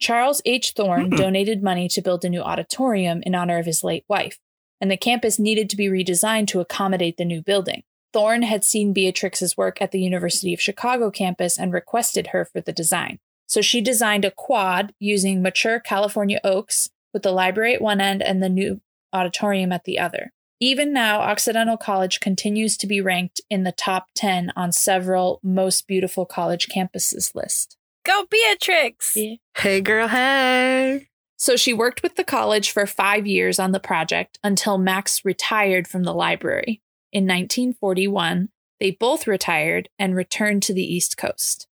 Charles 0.05 0.43
H. 0.45 0.73
Thorne 0.73 1.07
hmm. 1.07 1.17
donated 1.17 1.63
money 1.63 1.89
to 1.89 2.03
build 2.03 2.27
a 2.27 2.29
new 2.29 2.43
auditorium 2.43 3.23
in 3.23 3.35
honor 3.35 3.59
of 3.59 3.65
his 3.65 3.83
late 3.83 4.05
wife, 4.07 4.39
and 4.79 4.91
the 4.91 4.99
campus 4.99 5.39
needed 5.39 5.71
to 5.71 5.77
be 5.77 5.87
redesigned 5.87 6.47
to 6.49 6.61
accommodate 6.61 7.17
the 7.17 7.25
new 7.25 7.41
building. 7.41 7.85
Thorne 8.13 8.43
had 8.43 8.65
seen 8.65 8.93
Beatrix's 8.93 9.57
work 9.57 9.81
at 9.81 9.93
the 9.93 10.03
University 10.03 10.53
of 10.53 10.61
Chicago 10.61 11.11
campus 11.11 11.59
and 11.59 11.73
requested 11.73 12.29
her 12.29 12.45
for 12.45 12.61
the 12.61 12.71
design. 12.71 13.19
So 13.47 13.63
she 13.63 13.81
designed 13.81 14.27
a 14.27 14.31
quad 14.31 14.93
using 14.99 15.41
mature 15.41 15.81
California 15.81 16.39
oaks 16.45 16.91
with 17.15 17.23
the 17.23 17.33
library 17.33 17.73
at 17.73 17.81
one 17.81 18.03
end 18.03 18.21
and 18.21 18.43
the 18.43 18.51
new 18.51 18.83
auditorium 19.11 19.73
at 19.73 19.85
the 19.85 19.99
other. 19.99 20.35
Even 20.61 20.93
now, 20.93 21.21
Occidental 21.21 21.79
College 21.79 22.21
continues 22.21 22.77
to 22.77 22.87
be 22.87 23.01
ranked 23.01 23.41
in 23.49 23.65
the 23.65 23.73
top 23.73 24.09
10 24.17 24.53
on 24.55 24.71
several 24.71 25.41
most 25.43 25.87
beautiful 25.87 26.27
college 26.27 26.69
campuses 26.69 27.35
list. 27.35 27.79
Go 28.05 28.27
Beatrix! 28.31 29.17
Yeah. 29.17 29.37
Hey, 29.57 29.81
girl, 29.81 30.09
hey. 30.09 31.09
So 31.37 31.57
she 31.57 31.73
worked 31.73 32.03
with 32.03 32.17
the 32.17 32.25
college 32.25 32.71
for 32.71 32.87
five 32.87 33.27
years 33.27 33.59
on 33.59 33.73
the 33.73 33.81
project 33.81 34.39
until 34.45 34.79
Max 34.79 35.25
retired 35.25 35.89
from 35.89 36.05
the 36.05 36.15
library. 36.15 36.83
In 37.13 37.25
1941, 37.25 38.51
they 38.79 38.91
both 38.91 39.27
retired 39.27 39.89
and 39.99 40.15
returned 40.15 40.63
to 40.65 40.75
the 40.75 40.85
East 40.85 41.17
Coast. 41.17 41.67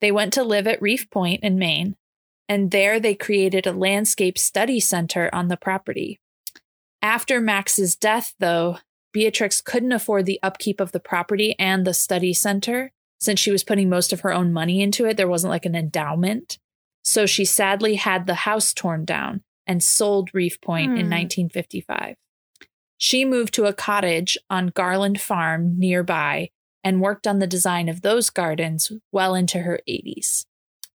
They 0.00 0.10
went 0.10 0.32
to 0.32 0.42
live 0.42 0.66
at 0.66 0.82
Reef 0.82 1.08
Point 1.10 1.44
in 1.44 1.58
Maine, 1.58 1.96
and 2.48 2.70
there 2.70 2.98
they 2.98 3.14
created 3.14 3.66
a 3.66 3.72
landscape 3.72 4.38
study 4.38 4.80
center 4.80 5.30
on 5.32 5.48
the 5.48 5.56
property. 5.56 6.18
After 7.02 7.40
Max's 7.40 7.94
death, 7.94 8.34
though, 8.40 8.78
Beatrix 9.12 9.60
couldn't 9.60 9.92
afford 9.92 10.26
the 10.26 10.40
upkeep 10.42 10.80
of 10.80 10.92
the 10.92 11.00
property 11.00 11.54
and 11.58 11.86
the 11.86 11.94
study 11.94 12.32
center 12.32 12.92
since 13.20 13.38
she 13.38 13.50
was 13.50 13.64
putting 13.64 13.88
most 13.88 14.12
of 14.12 14.20
her 14.20 14.32
own 14.32 14.52
money 14.52 14.80
into 14.80 15.04
it. 15.06 15.16
There 15.16 15.28
wasn't 15.28 15.50
like 15.50 15.66
an 15.66 15.74
endowment. 15.76 16.58
So 17.04 17.26
she 17.26 17.44
sadly 17.44 17.94
had 17.96 18.26
the 18.26 18.34
house 18.34 18.72
torn 18.72 19.04
down 19.04 19.42
and 19.66 19.82
sold 19.82 20.30
Reef 20.34 20.60
Point 20.60 20.92
in 20.98 21.06
Hmm. 21.06 21.10
1955. 21.12 22.16
She 22.96 23.24
moved 23.24 23.54
to 23.54 23.64
a 23.66 23.72
cottage 23.72 24.36
on 24.50 24.68
Garland 24.68 25.20
Farm 25.20 25.78
nearby 25.78 26.50
and 26.84 27.00
worked 27.00 27.26
on 27.26 27.38
the 27.38 27.46
design 27.46 27.88
of 27.88 28.02
those 28.02 28.30
gardens 28.30 28.92
well 29.12 29.34
into 29.34 29.60
her 29.60 29.80
80s. 29.88 30.44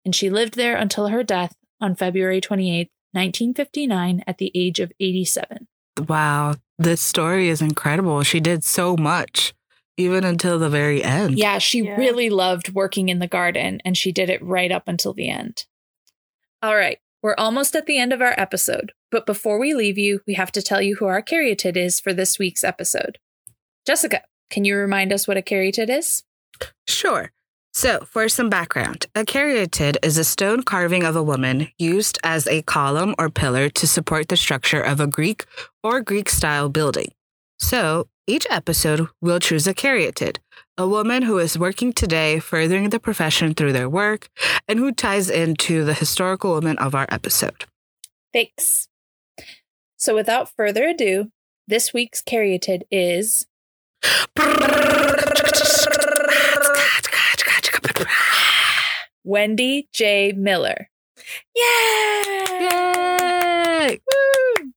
And 0.04 0.14
she 0.14 0.30
lived 0.30 0.54
there 0.54 0.76
until 0.76 1.08
her 1.08 1.22
death 1.24 1.56
on 1.80 1.96
February 1.96 2.40
28, 2.40 2.90
1959, 3.12 4.22
at 4.26 4.38
the 4.38 4.52
age 4.54 4.78
of 4.80 4.92
87. 5.00 5.66
Wow. 6.08 6.54
This 6.78 7.00
story 7.00 7.48
is 7.48 7.62
incredible. 7.62 8.22
She 8.22 8.38
did 8.38 8.62
so 8.62 8.96
much, 8.96 9.54
even 9.96 10.24
until 10.24 10.58
the 10.58 10.68
very 10.68 11.02
end. 11.02 11.38
Yeah, 11.38 11.58
she 11.58 11.80
Yeah. 11.80 11.96
really 11.96 12.30
loved 12.30 12.72
working 12.74 13.08
in 13.08 13.18
the 13.18 13.26
garden 13.26 13.80
and 13.84 13.96
she 13.96 14.12
did 14.12 14.30
it 14.30 14.42
right 14.42 14.70
up 14.72 14.84
until 14.88 15.12
the 15.14 15.28
end. 15.30 15.64
All 16.62 16.76
right, 16.76 16.98
we're 17.22 17.34
almost 17.36 17.74
at 17.76 17.86
the 17.86 17.98
end 17.98 18.12
of 18.12 18.20
our 18.22 18.34
episode, 18.38 18.92
but 19.10 19.26
before 19.26 19.58
we 19.58 19.74
leave 19.74 19.98
you, 19.98 20.20
we 20.26 20.34
have 20.34 20.52
to 20.52 20.62
tell 20.62 20.80
you 20.82 20.96
who 20.96 21.06
our 21.06 21.22
caryatid 21.22 21.76
is 21.76 22.00
for 22.00 22.12
this 22.12 22.38
week's 22.38 22.64
episode. 22.64 23.18
Jessica, 23.86 24.22
can 24.50 24.64
you 24.64 24.76
remind 24.76 25.12
us 25.12 25.26
what 25.28 25.36
a 25.36 25.42
caryatid 25.42 25.88
is? 25.90 26.24
Sure. 26.88 27.32
So, 27.72 28.06
for 28.10 28.26
some 28.30 28.48
background, 28.48 29.04
a 29.14 29.22
caryatid 29.24 29.98
is 30.02 30.16
a 30.16 30.24
stone 30.24 30.62
carving 30.62 31.04
of 31.04 31.14
a 31.14 31.22
woman 31.22 31.68
used 31.78 32.18
as 32.24 32.46
a 32.46 32.62
column 32.62 33.14
or 33.18 33.28
pillar 33.28 33.68
to 33.68 33.86
support 33.86 34.28
the 34.28 34.36
structure 34.36 34.80
of 34.80 34.98
a 34.98 35.06
Greek 35.06 35.44
or 35.82 36.00
Greek 36.00 36.30
style 36.30 36.70
building. 36.70 37.08
So, 37.58 38.08
each 38.26 38.46
episode 38.50 39.08
we'll 39.22 39.40
choose 39.40 39.66
a 39.66 39.74
caryatid, 39.74 40.38
a 40.76 40.86
woman 40.86 41.22
who 41.22 41.38
is 41.38 41.58
working 41.58 41.92
today 41.92 42.38
furthering 42.38 42.90
the 42.90 43.00
profession 43.00 43.54
through 43.54 43.72
their 43.72 43.88
work 43.88 44.28
and 44.68 44.78
who 44.78 44.92
ties 44.92 45.30
into 45.30 45.84
the 45.84 45.94
historical 45.94 46.50
woman 46.50 46.76
of 46.78 46.94
our 46.94 47.06
episode. 47.08 47.64
Thanks. 48.32 48.88
So, 49.96 50.14
without 50.14 50.50
further 50.54 50.88
ado, 50.88 51.30
this 51.66 51.94
week's 51.94 52.22
caryatid 52.22 52.82
is 52.90 53.46
Wendy 59.24 59.88
J. 59.92 60.32
Miller. 60.32 60.88
Yeah! 61.54 62.22
Yay! 62.60 64.00
Woo! 64.06 64.72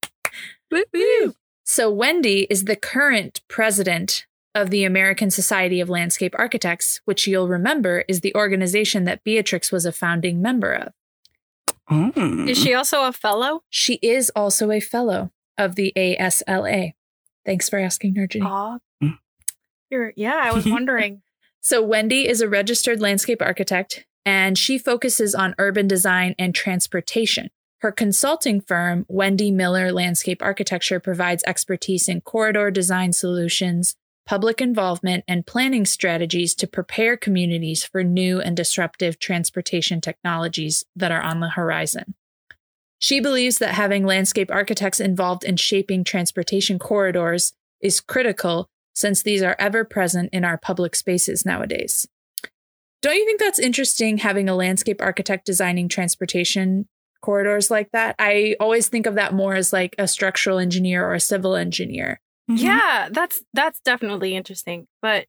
Woo, 0.71 0.83
woo. 0.93 1.33
So, 1.71 1.91
Wendy 1.91 2.47
is 2.49 2.63
the 2.63 2.75
current 2.75 3.41
president 3.47 4.25
of 4.55 4.71
the 4.71 4.85
American 4.85 5.29
Society 5.29 5.79
of 5.79 5.87
Landscape 5.87 6.33
Architects, 6.35 6.99
which 7.05 7.27
you'll 7.27 7.47
remember 7.47 8.05
is 8.07 8.21
the 8.21 8.33
organization 8.33 9.03
that 9.03 9.23
Beatrix 9.23 9.71
was 9.71 9.85
a 9.85 9.91
founding 9.91 10.41
member 10.41 10.73
of. 10.73 10.93
Mm. 11.87 12.49
Is 12.49 12.57
she 12.57 12.73
also 12.73 13.03
a 13.03 13.13
fellow? 13.13 13.61
She 13.69 13.99
is 14.01 14.31
also 14.35 14.71
a 14.71 14.79
fellow 14.79 15.29
of 15.59 15.75
the 15.75 15.93
ASLA. 15.95 16.93
Thanks 17.45 17.69
for 17.69 17.77
asking, 17.77 18.15
Nurjini. 18.15 18.45
Aw. 18.45 18.79
Mm. 19.03 19.19
You're, 19.91 20.13
yeah, 20.15 20.41
I 20.41 20.51
was 20.51 20.65
wondering. 20.67 21.21
So, 21.61 21.83
Wendy 21.83 22.27
is 22.27 22.41
a 22.41 22.49
registered 22.49 22.99
landscape 22.99 23.43
architect 23.43 24.07
and 24.25 24.57
she 24.57 24.79
focuses 24.79 25.35
on 25.35 25.53
urban 25.59 25.87
design 25.87 26.33
and 26.39 26.55
transportation. 26.55 27.51
Her 27.81 27.91
consulting 27.93 28.59
firm, 28.59 29.05
Wendy 29.07 29.51
Miller 29.51 29.91
Landscape 29.93 30.41
Architecture, 30.41 30.99
provides 30.99 31.43
expertise 31.47 32.09
in 32.09 32.19
corridor 32.19 32.71
design 32.71 33.13
solutions, 33.13 33.95
public 34.25 34.59
involvement, 34.59 35.23
and 35.29 35.47
planning 35.47 35.85
strategies 35.85 36.53
to 36.55 36.67
prepare 36.67 37.15
communities 37.15 37.85
for 37.85 38.03
new 38.03 38.41
and 38.41 38.57
disruptive 38.57 39.17
transportation 39.17 40.01
technologies 40.01 40.85
that 40.93 41.11
are 41.11 41.21
on 41.21 41.39
the 41.39 41.49
horizon. 41.49 42.15
She 42.99 43.21
believes 43.21 43.59
that 43.59 43.75
having 43.75 44.05
landscape 44.05 44.51
architects 44.51 44.99
involved 44.99 45.45
in 45.45 45.55
shaping 45.55 46.03
transportation 46.03 46.79
corridors 46.79 47.53
is 47.79 48.01
critical 48.01 48.67
since 48.93 49.23
these 49.23 49.41
are 49.41 49.55
ever 49.57 49.85
present 49.85 50.29
in 50.33 50.43
our 50.43 50.57
public 50.57 50.95
spaces 50.95 51.45
nowadays. 51.45 52.05
Don't 53.01 53.15
you 53.15 53.25
think 53.25 53.39
that's 53.39 53.57
interesting 53.57 54.17
having 54.17 54.49
a 54.49 54.55
landscape 54.55 55.01
architect 55.01 55.45
designing 55.45 55.87
transportation 55.87 56.89
corridors 57.29 57.69
like 57.69 57.91
that? 57.91 58.15
I 58.17 58.55
always 58.59 58.89
think 58.89 59.05
of 59.05 59.13
that 59.13 59.35
more 59.35 59.53
as 59.53 59.71
like 59.71 59.93
a 59.99 60.07
structural 60.07 60.57
engineer 60.57 61.05
or 61.05 61.13
a 61.13 61.19
civil 61.19 61.55
engineer. 61.55 62.19
Yeah, 62.47 63.09
that's 63.11 63.43
that's 63.53 63.79
definitely 63.81 64.35
interesting. 64.35 64.87
But 65.03 65.27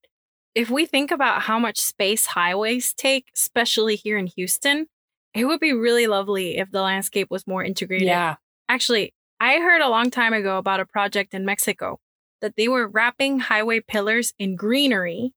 if 0.54 0.70
we 0.70 0.86
think 0.86 1.10
about 1.10 1.42
how 1.42 1.58
much 1.58 1.78
space 1.78 2.24
highways 2.24 2.94
take, 2.94 3.26
especially 3.36 3.96
here 3.96 4.16
in 4.16 4.28
Houston, 4.28 4.86
it 5.34 5.44
would 5.44 5.60
be 5.60 5.74
really 5.74 6.06
lovely 6.06 6.56
if 6.56 6.70
the 6.70 6.80
landscape 6.80 7.28
was 7.30 7.46
more 7.46 7.62
integrated. 7.62 8.08
Yeah. 8.08 8.36
Actually, 8.70 9.12
I 9.38 9.58
heard 9.58 9.82
a 9.82 9.90
long 9.90 10.10
time 10.10 10.32
ago 10.32 10.56
about 10.56 10.80
a 10.80 10.86
project 10.86 11.34
in 11.34 11.44
Mexico 11.44 12.00
that 12.40 12.54
they 12.56 12.66
were 12.66 12.88
wrapping 12.88 13.40
highway 13.40 13.80
pillars 13.80 14.32
in 14.38 14.56
greenery. 14.56 15.34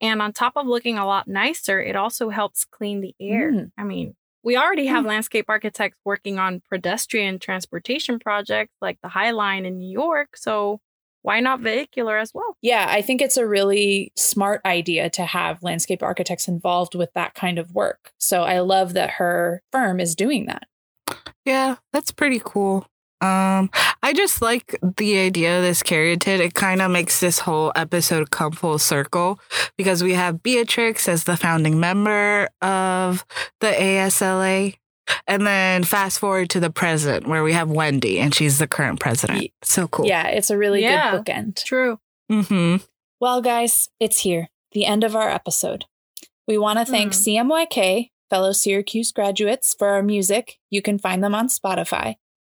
And 0.00 0.22
on 0.22 0.32
top 0.32 0.54
of 0.56 0.66
looking 0.66 0.96
a 0.96 1.06
lot 1.06 1.28
nicer, 1.28 1.78
it 1.78 1.94
also 1.94 2.30
helps 2.30 2.64
clean 2.64 3.02
the 3.02 3.14
air. 3.20 3.52
Mm. 3.52 3.70
I 3.76 3.84
mean, 3.84 4.14
we 4.46 4.56
already 4.56 4.86
have 4.86 5.04
mm. 5.04 5.08
landscape 5.08 5.46
architects 5.48 5.98
working 6.04 6.38
on 6.38 6.62
pedestrian 6.70 7.40
transportation 7.40 8.20
projects 8.20 8.72
like 8.80 8.96
the 9.02 9.08
High 9.08 9.32
Line 9.32 9.66
in 9.66 9.76
New 9.76 9.90
York. 9.90 10.36
So 10.36 10.80
why 11.22 11.40
not 11.40 11.58
vehicular 11.58 12.16
as 12.16 12.32
well? 12.32 12.56
Yeah, 12.62 12.86
I 12.88 13.02
think 13.02 13.20
it's 13.20 13.36
a 13.36 13.44
really 13.44 14.12
smart 14.14 14.60
idea 14.64 15.10
to 15.10 15.26
have 15.26 15.64
landscape 15.64 16.00
architects 16.00 16.46
involved 16.46 16.94
with 16.94 17.12
that 17.14 17.34
kind 17.34 17.58
of 17.58 17.74
work. 17.74 18.12
So 18.20 18.44
I 18.44 18.60
love 18.60 18.92
that 18.92 19.10
her 19.10 19.62
firm 19.72 19.98
is 19.98 20.14
doing 20.14 20.46
that. 20.46 20.68
Yeah, 21.44 21.76
that's 21.92 22.12
pretty 22.12 22.40
cool. 22.42 22.86
Um, 23.20 23.70
I 24.02 24.12
just 24.14 24.42
like 24.42 24.78
the 24.98 25.18
idea 25.18 25.56
of 25.58 25.62
this 25.64 25.82
caryatid. 25.82 26.38
It 26.40 26.54
kind 26.54 26.82
of 26.82 26.90
makes 26.90 27.18
this 27.20 27.38
whole 27.40 27.72
episode 27.74 28.30
come 28.30 28.52
full 28.52 28.78
circle 28.78 29.40
because 29.76 30.02
we 30.02 30.12
have 30.14 30.42
Beatrix 30.42 31.08
as 31.08 31.24
the 31.24 31.36
founding 31.36 31.80
member 31.80 32.48
of 32.60 33.24
the 33.60 33.68
ASLA. 33.68 34.76
And 35.28 35.46
then 35.46 35.84
fast 35.84 36.18
forward 36.18 36.50
to 36.50 36.60
the 36.60 36.68
present 36.70 37.28
where 37.28 37.44
we 37.44 37.52
have 37.52 37.70
Wendy 37.70 38.18
and 38.18 38.34
she's 38.34 38.58
the 38.58 38.66
current 38.66 38.98
president. 39.00 39.50
So 39.62 39.86
cool. 39.88 40.06
Yeah, 40.06 40.26
it's 40.26 40.50
a 40.50 40.58
really 40.58 40.82
Yeah. 40.82 41.12
good 41.12 41.24
bookend. 41.24 41.64
True. 41.64 42.00
Mm-hmm. 42.30 42.84
Well, 43.20 43.40
guys, 43.40 43.88
it's 44.00 44.20
here, 44.20 44.48
the 44.72 44.84
end 44.84 45.04
of 45.04 45.14
our 45.14 45.30
episode. 45.30 45.84
We 46.48 46.58
want 46.58 46.80
to 46.80 46.84
thank 46.84 47.14
Hmm. 47.14 47.20
CMYK, 47.20 48.10
fellow 48.30 48.52
Syracuse 48.52 49.12
graduates, 49.12 49.74
for 49.78 49.88
our 49.90 50.02
music. 50.02 50.58
You 50.70 50.82
can 50.82 50.98
find 50.98 51.22
them 51.22 51.34
on 51.36 51.48
Spotify. 51.48 52.16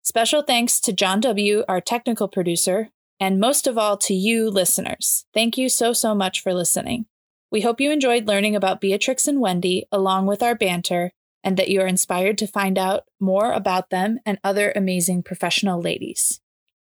Special 0.08 0.42
thanks 0.42 0.80
to 0.80 0.94
John 0.94 1.20
W., 1.20 1.66
our 1.68 1.82
technical 1.82 2.30
producer, 2.30 2.92
and 3.20 3.42
most 3.42 3.68
of 3.68 3.78
all 3.78 3.98
to 3.98 4.14
you, 4.14 4.50
listeners. 4.50 5.26
Thank 5.34 5.58
you 5.58 5.68
so, 5.68 5.92
so 5.92 6.16
much 6.16 6.42
for 6.42 6.54
listening. 6.54 7.08
We 7.52 7.60
hope 7.60 7.82
you 7.82 7.92
enjoyed 7.92 8.26
learning 8.26 8.56
about 8.56 8.80
Beatrix 8.80 9.28
and 9.28 9.42
Wendy 9.42 9.86
along 9.92 10.26
with 10.28 10.42
our 10.42 10.56
banter, 10.56 11.12
and 11.44 11.58
that 11.58 11.68
you 11.68 11.82
are 11.82 11.88
inspired 11.88 12.38
to 12.38 12.48
find 12.48 12.78
out 12.78 13.04
more 13.20 13.52
about 13.52 13.90
them 13.90 14.20
and 14.26 14.40
other 14.46 14.72
amazing 14.78 15.24
professional 15.24 15.82
ladies. 15.82 16.40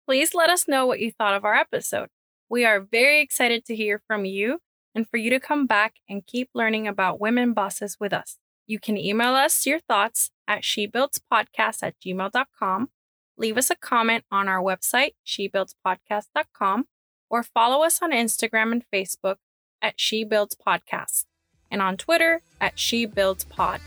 Please 0.08 0.34
let 0.34 0.50
us 0.50 0.66
know 0.66 0.86
what 0.86 1.02
you 1.02 1.12
thought 1.12 1.36
of 1.36 1.44
our 1.44 1.56
episode. 1.56 2.08
We 2.48 2.64
are 2.64 2.80
very 2.80 3.20
excited 3.20 3.66
to 3.66 3.76
hear 3.76 4.02
from 4.08 4.24
you 4.24 4.60
and 4.96 5.06
for 5.06 5.18
you 5.18 5.30
to 5.32 5.40
come 5.42 5.68
back 5.68 5.96
and 6.08 6.26
keep 6.26 6.52
learning 6.54 6.88
about 6.88 7.20
women 7.20 7.52
bosses 7.52 7.98
with 8.00 8.14
us. 8.14 8.38
You 8.68 8.80
can 8.80 8.98
email 8.98 9.36
us 9.36 9.66
your 9.66 9.80
thoughts 9.82 10.32
at 10.48 10.62
shebuildspodcast 10.62 11.84
at 11.84 11.96
gmail.com, 12.00 12.90
leave 13.38 13.58
us 13.58 13.70
a 13.70 13.76
comment 13.76 14.24
on 14.32 14.48
our 14.48 14.62
website, 14.62 15.14
shebuildspodcast.com, 15.26 16.86
or 17.30 17.44
follow 17.44 17.84
us 17.84 18.02
on 18.02 18.12
Instagram 18.12 18.72
and 18.72 18.84
Facebook 18.94 19.38
at 19.82 20.00
She 20.00 20.24
Builds 20.24 20.56
Podcast 20.56 21.26
and 21.70 21.82
on 21.82 21.98
Twitter 21.98 22.42
at 22.60 22.78
She 22.78 23.06
Builds 23.06 23.44
Pod. 23.44 23.82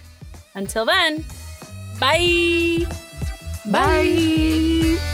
Until 0.54 0.84
then, 0.86 1.24
bye! 2.00 2.86
Bye. 3.70 5.13